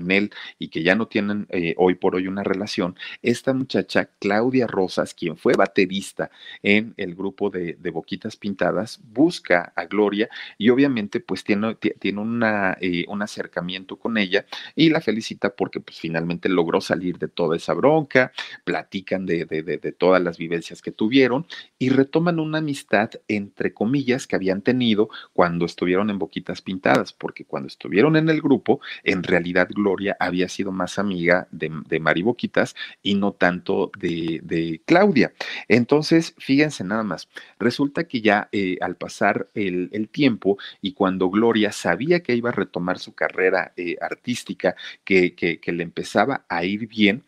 [0.59, 5.15] y que ya no tienen eh, hoy por hoy una relación, esta muchacha, Claudia Rosas,
[5.15, 6.31] quien fue baterista
[6.63, 13.05] en el grupo de, Boquitas Pintadas, busca a Gloria y obviamente pues tiene, tiene eh,
[13.09, 17.73] un acercamiento con ella y la felicita porque pues finalmente logró salir de toda esa
[17.73, 18.33] bronca,
[18.65, 21.47] platican de, de, de todas las vivencias que tuvieron
[21.79, 27.47] y retoman una amistad entre comillas que habían tenido cuando estuvieron en Boquitas Pintadas, porque
[27.47, 32.23] cuando estuvieron en el grupo, en realidad Gloria había sido más amiga de, de Mari
[32.23, 35.33] Boquitas y no tanto de, Claudia.
[35.69, 41.73] Entonces, fíjense nada más, resulta que ya eh, al pasar el, tiempo y cuando Gloria
[41.73, 46.65] sabía que iba a retomar su carrera eh, artística, que, que, que le empezaba a
[46.65, 47.25] ir bien,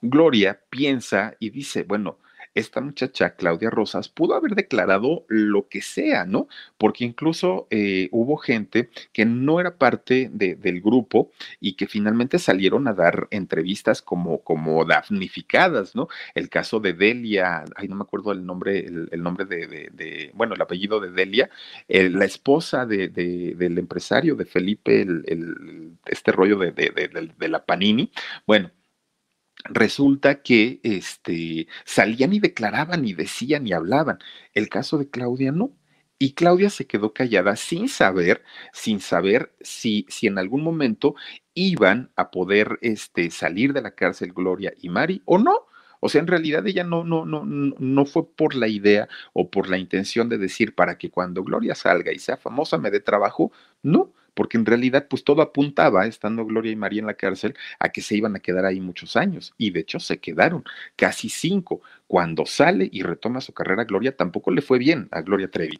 [0.00, 2.18] Gloria piensa y dice, bueno,
[2.54, 6.48] esta muchacha, Claudia Rosas, pudo haber declarado lo que sea, ¿no?
[6.78, 12.88] Porque incluso eh, hubo gente que no era parte del grupo y que finalmente salieron
[12.88, 16.08] a dar entrevistas como, como damnificadas, ¿no?
[16.34, 20.62] El caso de Delia, ay, no me acuerdo el nombre, el, nombre de, bueno, el
[20.62, 21.50] apellido de Delia,
[21.88, 28.10] eh, la esposa del empresario de Felipe, el, este rollo de la Panini.
[28.46, 28.70] Bueno,
[29.64, 34.18] resulta que este, salían y declaraban y decían y hablaban.
[34.54, 35.72] El caso de Claudia no.
[36.18, 41.16] Y Claudia se quedó callada sin saber, sin saber si, si en algún momento
[41.54, 45.66] iban a poder este, salir de la cárcel Gloria y Mari o no.
[45.98, 49.68] O sea, en realidad ella no, no, no, no fue por la idea o por
[49.68, 53.52] la intención de decir para que cuando Gloria salga y sea famosa me dé trabajo.
[53.82, 57.90] No, porque en realidad pues todo apuntaba, estando Gloria y María en la cárcel, a
[57.90, 59.54] que se iban a quedar ahí muchos años.
[59.58, 60.64] Y de hecho se quedaron
[60.96, 61.82] casi cinco.
[62.06, 65.78] Cuando sale y retoma su carrera Gloria, tampoco le fue bien a Gloria Trevi.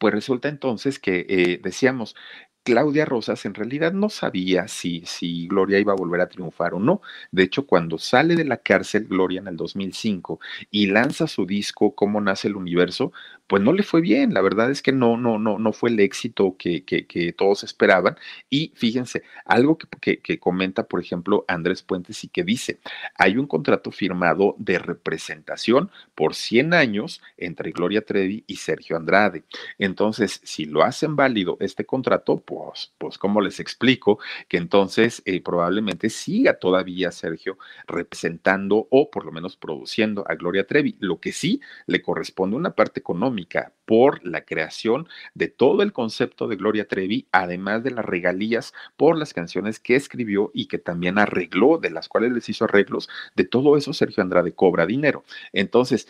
[0.00, 2.16] Pues resulta entonces que eh, decíamos,
[2.64, 6.80] Claudia Rosas en realidad no sabía si, si Gloria iba a volver a triunfar o
[6.80, 7.02] no.
[7.30, 11.94] De hecho, cuando sale de la cárcel Gloria en el 2005 y lanza su disco
[11.94, 13.12] Cómo nace el universo,
[13.46, 14.32] pues no le fue bien.
[14.32, 18.16] La verdad es que no, no, no, no fue el éxito que, que, todos esperaban.
[18.48, 22.80] Y fíjense, algo que, que, comenta, por ejemplo, Andrés Puentes y que dice,
[23.16, 29.44] hay un contrato firmado de representación por 100 años entre Gloria Trevi y Sergio Andrade.
[29.78, 34.18] Entonces, si lo hacen válido este contrato, pues, pues ¿cómo les explico?
[34.48, 40.66] Que entonces eh, probablemente siga todavía Sergio representando o por lo menos produciendo a Gloria
[40.66, 40.96] Trevi.
[41.00, 43.33] Lo que sí le corresponde una parte económica
[43.84, 49.16] por la creación de todo el concepto de Gloria Trevi, además de las regalías por
[49.18, 53.44] las canciones que escribió y que también arregló, de las cuales les hizo arreglos, de
[53.44, 55.24] todo eso Sergio Andrade cobra dinero.
[55.52, 56.08] Entonces,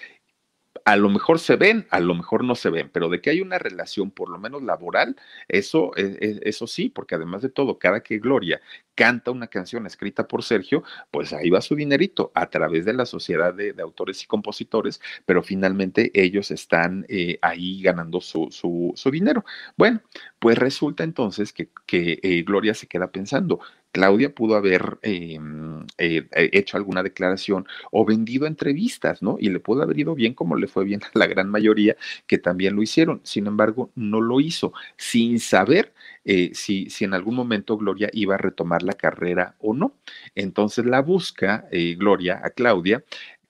[0.85, 3.41] a lo mejor se ven, a lo mejor no se ven, pero de que hay
[3.41, 5.17] una relación por lo menos laboral,
[5.49, 8.61] eso, e, e, eso sí, porque además de todo, cada que Gloria
[8.95, 13.07] canta una canción escrita por Sergio, pues ahí va su dinerito a través de la
[13.07, 19.45] sociedad de, autores y compositores, pero finalmente ellos están eh, ahí ganando su, su, dinero.
[19.77, 20.01] Bueno,
[20.39, 23.61] pues resulta entonces que, que eh, Gloria se queda pensando,
[23.95, 29.37] Claudia pudo haber em, eh, hecho alguna declaración o vendido entrevistas, ¿no?
[29.39, 32.39] Y le pudo haber ido bien como le fue bien a la gran mayoría que
[32.39, 33.21] también lo hicieron.
[33.23, 38.35] Sin embargo, no lo hizo sin saber eh, si, si, en algún momento Gloria iba
[38.35, 39.95] a retomar la carrera o no.
[40.35, 43.05] Entonces la busca eh, Gloria a Claudia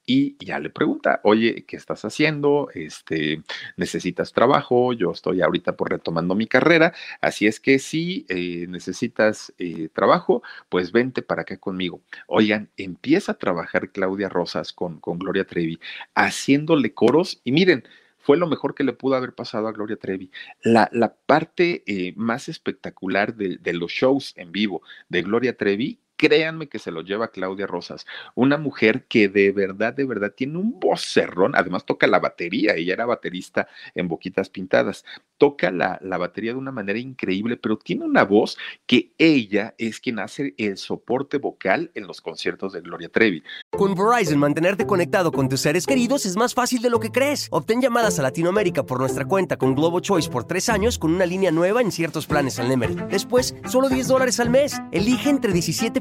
[0.06, 2.68] y ya le pregunta, oye, ¿qué estás haciendo?
[2.74, 3.42] Este,
[3.76, 4.92] ¿Necesitas trabajo?
[4.92, 10.42] Yo estoy ahorita por retomando mi carrera, así es que si eh, necesitas eh, trabajo,
[10.68, 12.02] pues vente para acá conmigo.
[12.26, 15.80] Oigan, empieza a trabajar Claudia Rosas con, con Gloria Trevi,
[16.14, 17.84] haciéndole coros y miren,
[18.18, 20.30] fue lo mejor que le pudo haber pasado a Gloria Trevi.
[20.62, 26.00] La, la parte eh, más espectacular de, de, los shows en vivo de Gloria Trevi
[26.16, 30.58] créanme que se lo lleva Claudia Rosas, una mujer que de verdad, de verdad tiene
[30.58, 35.04] un vocerrón, además toca la batería, ella era baterista en Boquitas Pintadas,
[35.38, 40.00] toca la, la batería de una manera increíble, pero tiene una voz que ella es
[40.00, 43.42] quien hace el soporte vocal en los conciertos de Gloria Trevi.
[43.70, 47.48] Con Verizon, mantenerte conectado con tus seres queridos es más fácil de lo que crees.
[47.50, 51.26] Obtén llamadas a Latinoamérica por nuestra cuenta con Globo Choice por tres años con una
[51.26, 52.96] línea nueva en ciertos planes al Nemery.
[53.10, 54.80] Después, solo 10 dólares al mes.
[54.92, 56.00] Elige entre 17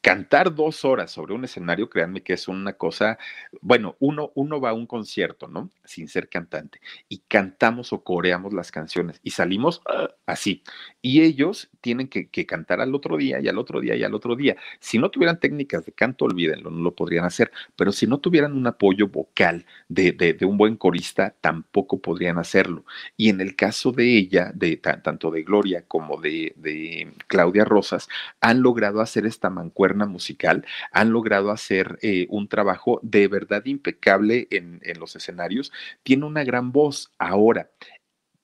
[0.00, 3.18] cantar dos horas sobre un escenario, créanme que es una cosa,
[3.60, 5.70] bueno, uno, uno va a un concierto, ¿no?
[5.84, 10.62] Sin ser cantante, y cantamos o coreamos las canciones y salimos ah, así.
[11.02, 14.36] Y ellos tienen que, cantar al otro día y al otro día y al otro
[14.36, 14.56] día.
[14.80, 18.52] Si no tuvieran técnicas de canto, olvídenlo, no lo podrían hacer, pero si no tuvieran
[18.52, 22.84] un apoyo vocal de, un buen corista, tampoco podrían hacerlo.
[23.16, 28.08] Y en el caso de ella, de tanto de Gloria como de, Claudia Rosas,
[28.40, 34.48] han logrado hacer esta mancuerna musical, han logrado hacer eh, un trabajo de verdad impecable
[34.50, 37.10] en, los escenarios, tiene una gran voz.
[37.18, 37.70] Ahora,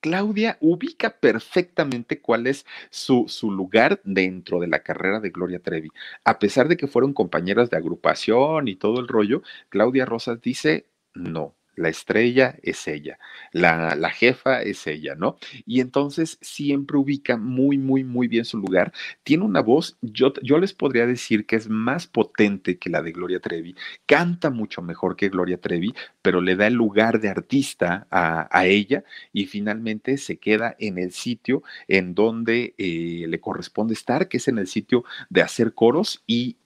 [0.07, 5.89] Claudia ubica perfectamente cuál es su, su, lugar dentro de la carrera de Gloria Trevi.
[6.23, 10.87] A pesar de que fueron compañeras de agrupación y todo el rollo, Claudia Rosas dice,
[11.13, 13.19] no, la estrella es ella,
[13.53, 15.37] la, la, jefa es ella, ¿no?
[15.67, 18.93] Y entonces siempre ubica muy, muy, muy bien su lugar.
[19.23, 23.13] Tiene una voz, yo, yo les podría decir que es más potente que la de
[23.13, 28.07] Gloria Trevi, canta mucho mejor que Gloria Trevi, pero le da el lugar de artista
[28.11, 33.95] a, a ella y finalmente se queda en el sitio en donde eh, le corresponde
[33.95, 36.57] estar, que es en el sitio de hacer coros y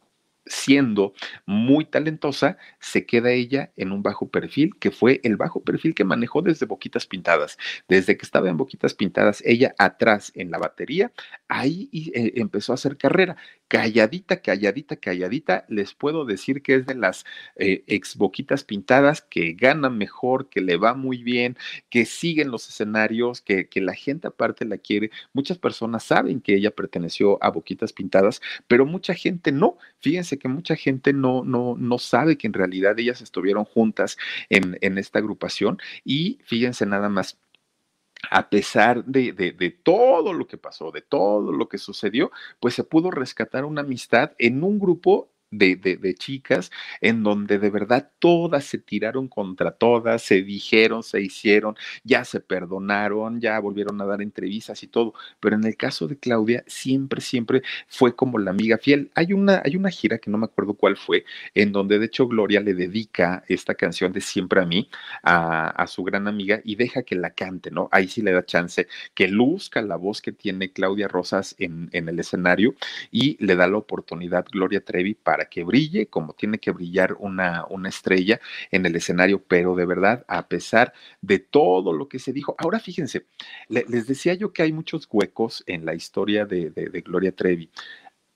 [0.50, 1.14] siendo
[1.46, 6.04] muy talentosa, se queda ella en un bajo perfil, que fue el bajo perfil que
[6.04, 7.56] manejó desde Boquitas Pintadas.
[7.88, 11.12] Desde que estaba en Boquitas Pintadas, ella atrás en la batería,
[11.48, 13.36] ahí eh, empezó a hacer carrera.
[13.70, 19.52] Calladita, calladita, calladita, les puedo decir que es de las eh, ex Boquitas Pintadas que
[19.52, 21.56] gana mejor, que le va muy bien,
[21.88, 25.12] que siguen los escenarios, que, que la gente aparte la quiere.
[25.32, 29.78] Muchas personas saben que ella perteneció a Boquitas Pintadas, pero mucha gente no.
[30.00, 34.18] Fíjense que mucha gente no, no, no sabe que en realidad ellas estuvieron juntas
[34.48, 37.38] en, en esta agrupación y fíjense nada más
[38.30, 42.74] a pesar de, de, de, todo lo que pasó, de todo lo que sucedió, pues
[42.74, 46.70] se pudo rescatar una amistad en un grupo de, de, de, chicas
[47.00, 52.40] en donde de verdad todas se tiraron contra todas, se dijeron, se hicieron, ya se
[52.40, 55.14] perdonaron, ya volvieron a dar entrevistas y todo.
[55.40, 59.10] Pero en el caso de Claudia, siempre, siempre fue como la amiga fiel.
[59.14, 61.24] Hay una, hay una gira que no me acuerdo cuál fue,
[61.54, 64.88] en donde de hecho Gloria le dedica esta canción de Siempre a mí
[65.22, 67.88] a, a su gran amiga y deja que la cante, ¿no?
[67.90, 72.08] Ahí sí le da chance que luzca la voz que tiene Claudia Rosas en, en
[72.08, 72.74] el escenario
[73.10, 77.64] y le da la oportunidad Gloria Trevi para que brille como tiene que brillar una,
[77.68, 82.32] una estrella en el escenario, pero de verdad, a pesar de todo lo que se
[82.32, 83.26] dijo, ahora fíjense,
[83.68, 87.70] le, les decía yo que hay muchos huecos en la historia de, de Gloria Trevi.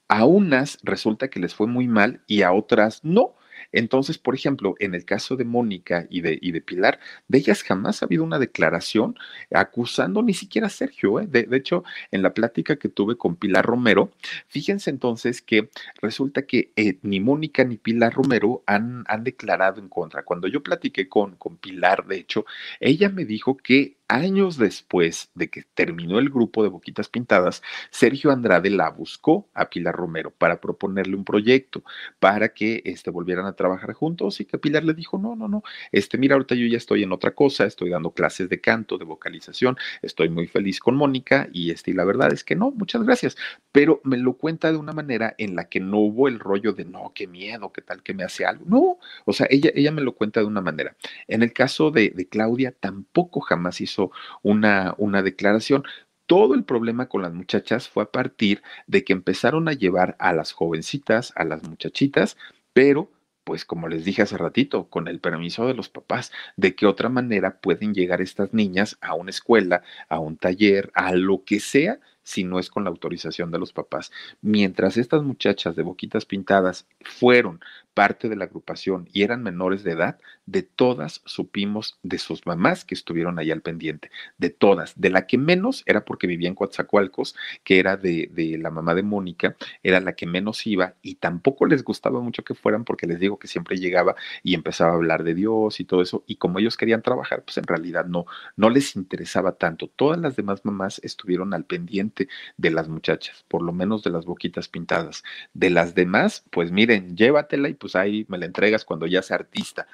[0.09, 3.35] A unas resulta que les fue muy mal y a otras no.
[3.75, 8.07] Entonces, por ejemplo, en el caso de Mónica y de, Pilar, de ellas jamás ha
[8.07, 9.17] habido una declaración
[9.53, 11.21] acusando ni siquiera a Sergio.
[11.21, 11.27] ¿eh?
[11.27, 14.13] De, hecho, en la plática que tuve con Pilar Romero,
[14.47, 15.71] fíjense entonces que
[16.01, 20.23] resulta que eh, ni Mónica ni Pilar Romero han, declarado en contra.
[20.23, 22.45] Cuando yo platiqué con Pilar, de hecho,
[22.81, 28.31] ella me dijo que años después de que terminó el grupo de Boquitas Pintadas, Sergio
[28.31, 31.83] Andrade la buscó a Pilar Romero para proponerle un proyecto,
[32.21, 35.63] para que este, volvieran a trabajar juntos y que Pilar le dijo, no, no, no,
[35.93, 39.05] este, mira, ahorita yo ya estoy en otra cosa, estoy dando clases de canto, de
[39.05, 43.37] vocalización, estoy muy feliz con Mónica y, este, la verdad es que no, muchas gracias,
[43.73, 46.85] pero me lo cuenta de una manera en la que no hubo el rollo de,
[46.85, 50.03] no, qué miedo, qué tal que me hace algo, no, o sea, ella, ella me
[50.03, 50.97] lo cuenta de una manera.
[51.27, 54.04] En el caso de, de Claudia, tampoco jamás hizo
[54.43, 55.85] una, una declaración.
[56.27, 60.33] Todo el problema con las muchachas fue a partir de que empezaron a llevar a
[60.33, 62.37] las jovencitas, a las muchachitas,
[62.73, 63.11] pero
[63.45, 67.11] pues como les dije hace ratito, con el permiso de los papás, de qué otra
[67.11, 72.01] manera pueden llegar estas niñas a una escuela, a un taller, a lo que sea,
[72.23, 74.11] si no es con la autorización de los papás.
[74.41, 77.61] Mientras estas muchachas de boquitas pintadas fueron
[77.95, 82.85] parte de la agrupación y eran menores de edad, de todas supimos de sus mamás
[82.85, 86.55] que estuvieron ahí al pendiente, de todas, de la que menos era porque vivía en
[86.55, 91.15] Coatzacoalcos, que era de, de la mamá de Mónica, era la que menos iba y
[91.15, 94.97] tampoco les gustaba mucho que fueran porque les digo que siempre llegaba y empezaba a
[94.97, 98.27] hablar de Dios y todo eso y como ellos querían trabajar, pues en realidad no,
[98.57, 99.89] no les interesaba tanto.
[99.89, 104.25] Todas las demás mamás estuvieron al pendiente de las muchachas, por lo menos de las
[104.25, 105.23] boquitas pintadas.
[105.53, 109.37] De las demás, pues miren, llévatela y pues ahí me la entregas cuando ya sea
[109.37, 109.87] artista.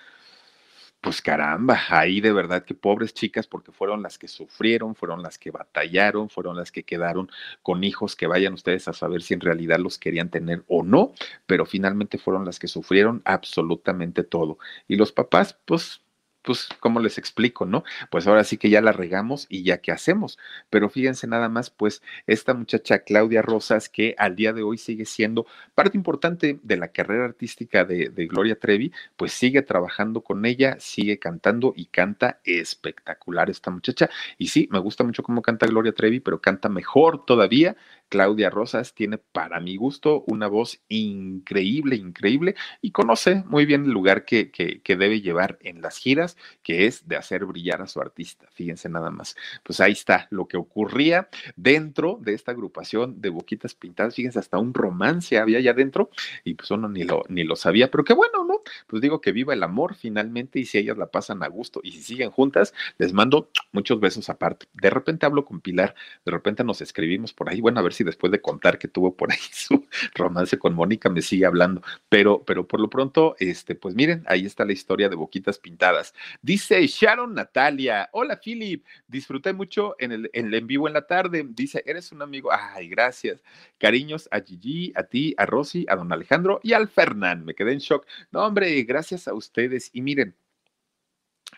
[1.00, 5.38] Pues caramba, ahí de verdad que pobres chicas, porque fueron las que sufrieron, fueron las
[5.38, 7.28] que batallaron, fueron las que quedaron
[7.64, 11.14] con hijos que vayan ustedes a saber si en realidad los querían tener o no,
[11.46, 14.60] pero finalmente fueron las que sufrieron absolutamente todo.
[14.86, 16.00] Y los papás, pues
[16.42, 17.84] pues, ¿cómo les explico, no?
[18.10, 20.38] Pues ahora sí que ya la regamos y ya qué hacemos.
[20.70, 25.04] Pero fíjense nada más, pues, esta muchacha Claudia Rosas, que al día de hoy sigue
[25.04, 30.44] siendo parte importante de la carrera artística de, de Gloria Trevi, pues sigue trabajando con
[30.46, 34.10] ella, sigue cantando y canta espectacular esta muchacha.
[34.38, 37.76] Y sí, me gusta mucho cómo canta Gloria Trevi, pero canta mejor todavía
[38.10, 43.92] Claudia Rosas tiene, para mi gusto, una voz increíble, increíble, y conoce muy bien el
[43.92, 48.00] lugar que, que, debe llevar en las giras, que es de hacer brillar a su
[48.00, 48.48] artista.
[48.52, 49.36] Fíjense nada más.
[49.62, 54.16] Pues ahí está lo que ocurría dentro de esta agrupación de Boquitas Pintadas.
[54.16, 56.10] Fíjense, hasta un romance había allá dentro,
[56.44, 58.44] y pues uno ni lo, ni lo sabía, pero qué bueno,
[58.86, 61.92] Pues digo que viva el amor finalmente y si ellas la pasan a gusto y
[61.92, 64.66] si siguen juntas, les mando muchos besos aparte.
[64.74, 65.94] De repente hablo con Pilar,
[66.24, 69.16] de repente nos escribimos por ahí, bueno, a ver si después de contar que tuvo
[69.16, 73.74] por ahí su romance con Mónica me sigue hablando, pero, pero por lo pronto, este,
[73.74, 76.14] pues miren, ahí está la historia de Boquitas Pintadas.
[76.42, 81.46] Dice Sharon Natalia, hola Philip, disfruté mucho en el, en en vivo en la tarde,
[81.48, 83.42] dice, eres un amigo, ay, gracias,
[83.78, 87.72] cariños a Gigi, a ti, a Rosy, a don Alejandro y al Fernán, me quedé
[87.72, 88.06] en shock.
[88.30, 90.34] No, hombre, gracias a ustedes y miren,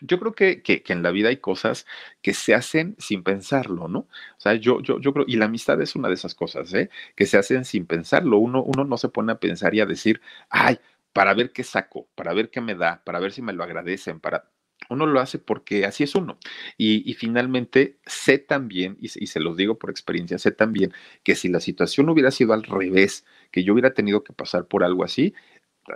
[0.01, 1.85] yo creo que, que, en la vida hay cosas
[2.21, 3.99] que se hacen sin pensarlo, ¿no?
[3.99, 6.89] O sea, yo, yo, yo creo, y la amistad es una de esas cosas, ¿eh?
[7.15, 8.37] Que se hacen sin pensarlo.
[8.37, 10.79] Uno, uno no se pone a pensar y a decir, ay,
[11.13, 14.19] para ver qué saco, para ver qué me da, para ver si me lo agradecen,
[14.19, 14.49] para...
[14.89, 16.37] Uno lo hace porque así es uno.
[16.77, 21.35] Y, y finalmente sé también, y, y se los digo por experiencia, sé también que
[21.35, 25.05] si la situación hubiera sido al revés, que yo hubiera tenido que pasar por algo
[25.05, 25.33] así,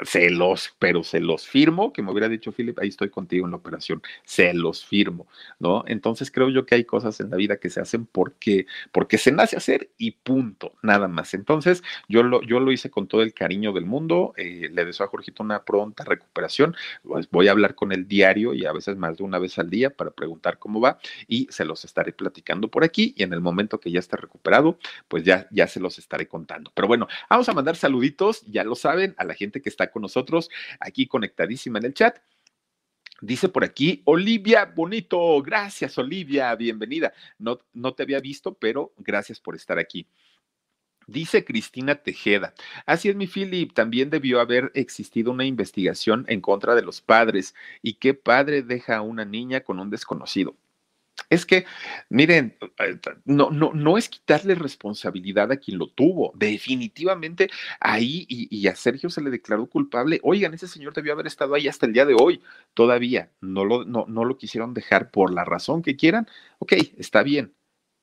[0.04, 3.52] se los, pero se los firmo, que me hubiera dicho Philip, ahí estoy contigo en
[3.52, 5.28] la operación, se los firmo,
[5.60, 5.84] ¿no?
[5.88, 9.32] Entonces creo yo que hay cosas en la vida que se hacen porque, porque se
[9.32, 11.34] nace hacer y punto, nada más.
[11.34, 15.06] Entonces yo lo, yo lo hice con todo el cariño del mundo, eh, le deseo
[15.06, 18.98] a Jorgito una pronta recuperación, pues voy a hablar con el diario y a veces
[18.98, 22.68] más de una vez al día para preguntar cómo va y se los estaré platicando
[22.70, 24.78] por aquí y en el momento que ya esté recuperado,
[25.08, 26.72] pues ya, ya se los estaré contando.
[26.74, 30.02] Pero bueno, vamos a mandar saluditos, ya lo saben, a la gente que está con
[30.02, 30.50] nosotros
[30.80, 32.18] aquí conectadísima en el chat.
[33.22, 37.14] Dice por aquí, Olivia Bonito, gracias Olivia, bienvenida.
[37.40, 40.08] No, no te había visto, pero gracias por estar aquí.
[41.08, 42.54] Dice Cristina Tejeda,
[42.86, 47.56] así es mi Philip, también debió haber existido una investigación en contra de los padres.
[47.82, 50.56] ¿Y qué padre deja a una niña con un desconocido?
[51.30, 51.66] Es que,
[52.10, 56.32] miren, eh, no, no, no es quitarle responsabilidad a quien lo tuvo.
[56.36, 57.50] Definitivamente
[57.80, 60.20] ahí, y, a Sergio se le declaró culpable.
[60.24, 62.42] Oigan, ese señor debió haber estado ahí hasta el día de hoy.
[62.74, 66.28] Todavía no lo, no, no lo quisieron dejar por la razón que quieran.
[66.60, 67.54] Ok, está bien.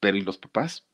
[0.01, 0.87] Pero ¿y los papás?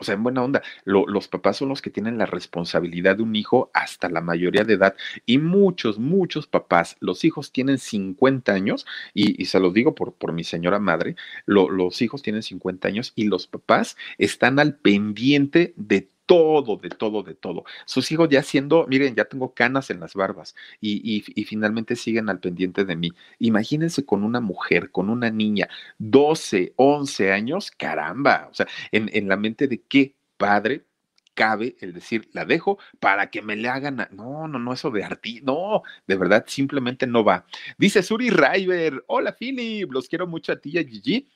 [0.00, 3.36] O sea, en buena onda, los papás son los que tienen la responsabilidad de un
[3.36, 4.96] hijo hasta la mayoría de edad.
[5.26, 10.32] Y muchos, muchos papás, los hijos tienen 50 años, y, se los digo por, por
[10.32, 16.08] mi señora madre, los hijos tienen 50 años y los papás están al pendiente de
[16.30, 17.64] todo, de todo, de todo.
[17.86, 22.38] Sus hijos ya siendo, miren, ya tengo canas en las barbas y, finalmente siguen al
[22.38, 23.10] pendiente de mí.
[23.40, 25.68] Imagínense con una mujer, con una niña,
[25.98, 30.86] 12, 11 años, caramba, o sea, en, en la mente de qué padre
[31.34, 34.06] cabe el decir, la dejo para que me le hagan.
[34.12, 37.44] No, no, no, eso de arti, no, de verdad, simplemente no va.
[37.76, 41.26] Dice Suri River, hola Philip, los quiero mucho a ti y a Gigi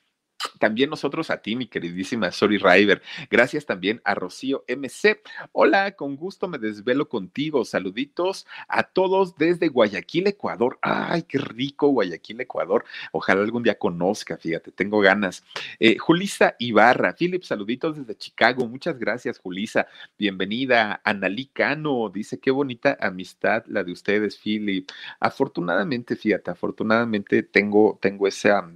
[0.59, 3.01] también nosotros a ti, mi queridísima Sorry River.
[3.29, 5.21] Gracias también a Rocío MC.
[5.51, 7.65] Hola, con gusto me desvelo contigo.
[7.65, 10.79] Saluditos a todos desde Guayaquil, Ecuador.
[10.81, 12.85] Ay, qué rico Guayaquil, Ecuador.
[13.11, 15.43] Ojalá algún día conozca, fíjate, tengo ganas.
[15.79, 18.67] Eh, Julisa Ibarra, Philip, saluditos desde Chicago.
[18.67, 19.87] Muchas gracias, Julisa.
[20.17, 21.01] Bienvenida.
[21.03, 24.89] Analí Cano dice, qué bonita amistad la de ustedes, Philip.
[25.19, 28.69] Afortunadamente, fíjate, afortunadamente tengo, tengo esa,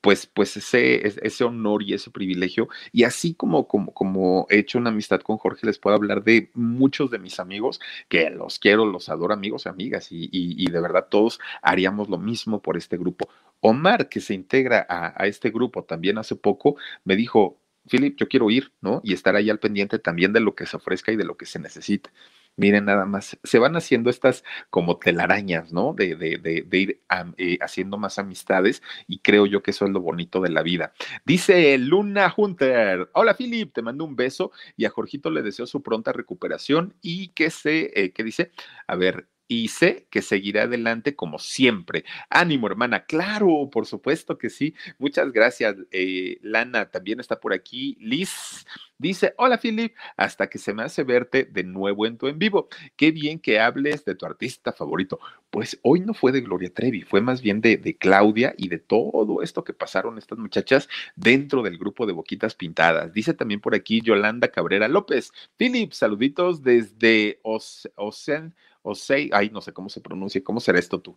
[0.00, 2.68] pues, pues ese ese honor y ese privilegio.
[2.92, 6.50] Y así como, como, como he hecho una amistad con Jorge, les puedo hablar de
[6.54, 11.08] muchos de mis amigos, que los quiero, los adoro, amigos y amigas, y, de verdad
[11.10, 13.28] todos haríamos lo mismo por este grupo.
[13.60, 18.28] Omar, que se integra a, a este grupo también hace poco, me dijo, Philip, yo
[18.28, 19.00] quiero ir, ¿no?
[19.04, 21.46] Y estar ahí al pendiente también de lo que se ofrezca y de lo que
[21.46, 22.10] se necesite.
[22.56, 25.94] Miren nada más, se van haciendo estas como telarañas, ¿no?
[25.94, 27.02] De, de, de, ir
[27.38, 30.92] eh, haciendo más amistades y creo yo que eso es lo bonito de la vida.
[31.24, 35.82] Dice Luna Hunter, hola Philip, te mando un beso y a Jorgito le deseo su
[35.82, 38.52] pronta recuperación y que se, eh, ¿qué dice?
[38.86, 42.04] A ver, y sé que seguirá adelante como siempre.
[42.30, 43.04] Ánimo, hermana.
[43.04, 44.74] Claro, por supuesto que sí.
[44.98, 45.76] Muchas gracias.
[45.90, 47.98] Eh, Lana también está por aquí.
[48.00, 48.64] Liz
[48.96, 52.68] dice, hola Philip, hasta que se me hace verte de nuevo en tu en vivo.
[52.96, 55.18] Qué bien que hables de tu artista favorito.
[55.50, 58.78] Pues hoy no fue de Gloria Trevi, fue más bien de, de Claudia y de
[58.78, 63.12] todo esto que pasaron estas muchachas dentro del grupo de Boquitas Pintadas.
[63.12, 65.32] Dice también por aquí Yolanda Cabrera López.
[65.56, 71.00] Philip, saluditos desde Ocean o say, ay, no sé cómo se pronuncia, ¿cómo será esto
[71.00, 71.16] tú?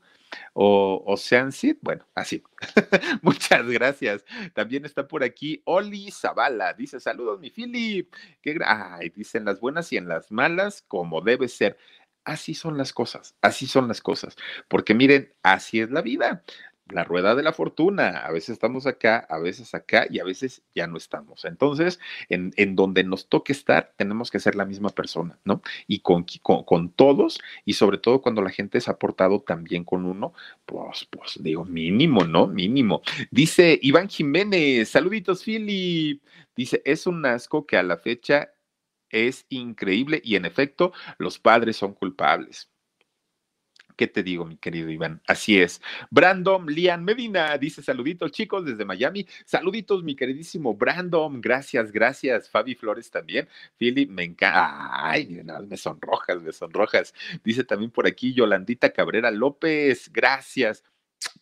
[0.53, 2.43] O Ocean Seed, bueno, así.
[3.21, 4.23] Muchas gracias.
[4.53, 8.13] También está por aquí Oli Zavala, dice, saludos mi Philip.
[8.41, 11.77] Qué ay, dicen las buenas y en las malas, como debe ser.
[12.23, 14.35] Así son las cosas, así son las cosas.
[14.67, 16.43] Porque miren, así es la vida
[16.89, 18.09] la rueda de la fortuna.
[18.09, 21.45] A veces estamos acá, a veces acá y a veces ya no estamos.
[21.45, 25.61] Entonces, en, en donde nos toque estar, tenemos que ser la misma persona, ¿no?
[25.87, 29.83] Y con, con, con, todos y sobre todo cuando la gente se ha portado también
[29.83, 30.33] con uno,
[30.65, 32.47] pues, pues digo, mínimo, ¿no?
[32.47, 33.01] Mínimo.
[33.31, 36.21] Dice Iván Jiménez, saluditos, Philip.
[36.55, 38.51] Dice, es un asco que a la fecha
[39.09, 42.69] es increíble y en efecto los padres son culpables.
[43.95, 45.21] ¿Qué te digo, mi querido Iván?
[45.27, 45.81] Así es.
[46.09, 49.25] Brandon Lian Medina dice saluditos, chicos, desde Miami.
[49.45, 51.39] Saluditos, mi queridísimo Brandon.
[51.41, 52.49] Gracias, gracias.
[52.49, 53.47] Fabi Flores también.
[53.77, 55.09] Philip, me encanta.
[55.09, 57.13] Ay, me sonrojas, me sonrojas.
[57.43, 60.11] Dice también por aquí Yolandita Cabrera López.
[60.11, 60.83] Gracias.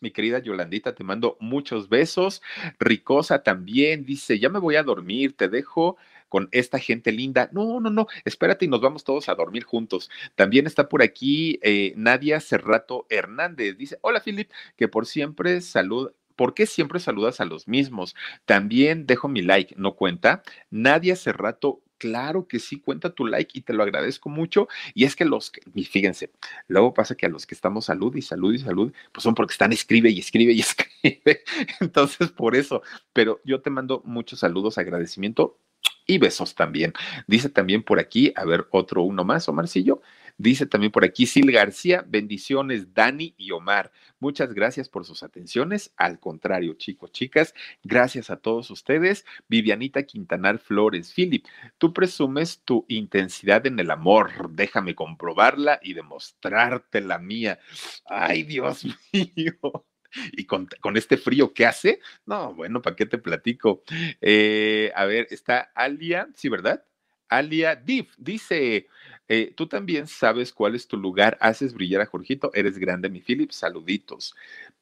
[0.00, 2.42] Mi querida Yolandita, te mando muchos besos.
[2.78, 5.96] Ricosa también dice, ya me voy a dormir, te dejo
[6.28, 7.48] con esta gente linda.
[7.52, 10.10] No, no, no, espérate y nos vamos todos a dormir juntos.
[10.34, 13.76] También está por aquí eh, Nadia Cerrato Hernández.
[13.76, 16.12] Dice, hola Philip, que por siempre salud.
[16.36, 18.16] ¿Por qué siempre saludas a los mismos?
[18.44, 20.42] También dejo mi like, ¿no cuenta?
[20.70, 24.68] Nadia Cerrato claro que sí, cuenta tu like y te lo agradezco mucho.
[24.94, 26.30] Y es que los, y fíjense,
[26.68, 29.52] luego pasa que a los que estamos salud y salud y salud, pues son porque
[29.52, 31.44] están escribe y escribe y escribe.
[31.80, 35.58] Entonces, por eso, pero yo te mando muchos saludos, agradecimiento
[36.06, 36.92] y besos también.
[37.26, 40.00] Dice también por aquí, a ver, otro uno más, Omarcillo.
[40.36, 43.92] Dice también por aquí Sil García, bendiciones, Dani y Omar.
[44.18, 45.92] Muchas gracias por sus atenciones.
[45.96, 49.24] Al contrario, chicos, chicas, gracias a todos ustedes.
[49.48, 51.46] Vivianita Quintanar Flores, Philip,
[51.78, 54.50] tú presumes tu intensidad en el amor.
[54.50, 57.60] Déjame comprobarla y demostrarte la mía.
[58.06, 59.84] Ay, Dios mío
[60.32, 63.82] y con, con, este frío que hace, no, bueno, ¿para qué te platico?
[64.20, 66.84] Eh, a ver, está Alia, sí, ¿verdad?
[67.28, 68.88] Alia Div dice,
[69.28, 73.20] eh, tú también sabes cuál es tu lugar, haces brillar a Jorgito, eres grande, mi
[73.20, 74.34] Philip, saluditos.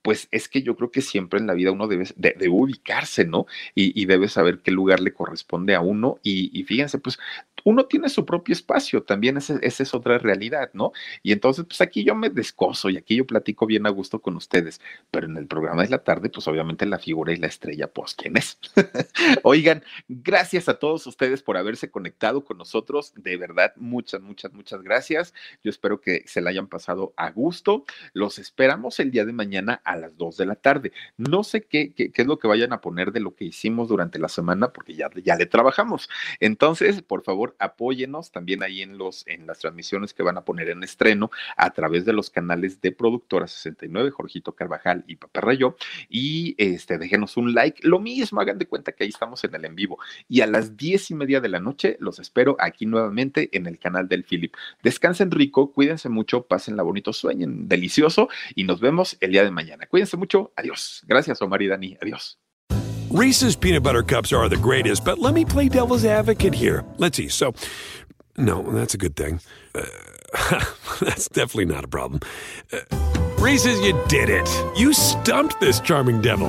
[0.02, 3.24] Pues es que yo creo que siempre en la vida uno debe, de, debe ubicarse,
[3.24, 3.46] ¿no?
[3.74, 6.18] Y, debe saber qué lugar le corresponde a uno.
[6.24, 7.20] Y, y fíjense, pues
[7.64, 10.92] uno tiene su propio espacio, también esa, esa, es otra realidad, ¿no?
[11.22, 14.36] Y entonces, pues aquí yo me descoso y aquí yo platico bien a gusto con
[14.36, 14.80] ustedes,
[15.10, 18.14] pero en el programa de la tarde, pues obviamente la figura y la estrella, pues,
[18.14, 18.58] ¿quién es?
[19.42, 24.82] Oigan, gracias a todos ustedes por haberse conectado con nosotros, de verdad, muchas, muchas, muchas
[24.82, 25.34] gracias.
[25.62, 27.84] Yo espero que se la hayan pasado a gusto.
[28.14, 30.92] Los esperamos el día de mañana a las 2 de la tarde.
[31.16, 34.18] No sé qué, qué, es lo que vayan a poner de lo que hicimos durante
[34.18, 36.08] la semana, porque ya, ya le trabajamos.
[36.40, 40.70] Entonces, por favor, apóyenos también ahí en, los, en las transmisiones que van a poner
[40.70, 45.76] en estreno a través de los canales de Productora 69, Jorgito Carvajal y Papá Rayo.
[46.08, 47.86] Y este, déjenos un like.
[47.86, 49.98] Lo mismo, hagan de cuenta que ahí estamos en el en vivo.
[50.28, 53.78] Y a las diez y media de la noche los espero aquí nuevamente en el
[53.78, 54.54] canal del Philip.
[54.82, 59.86] Descansen rico, cuídense mucho, pásenla bonito, sueñen delicioso y nos vemos el día de mañana.
[59.86, 60.52] Cuídense mucho.
[60.56, 61.02] Adiós.
[61.06, 61.96] Gracias, Omar y Dani.
[62.00, 62.38] Adiós.
[63.10, 66.82] Reese's peanut butter cups are the greatest, but let me play devil's advocate here.
[66.96, 67.28] Let's see.
[67.28, 67.52] So,
[68.38, 69.40] no, that's a good thing.
[69.74, 69.84] Uh,
[71.00, 72.20] that's definitely not a problem.
[72.72, 72.78] Uh,
[73.38, 74.48] Reese's, you did it.
[74.78, 76.48] You stumped this charming devil.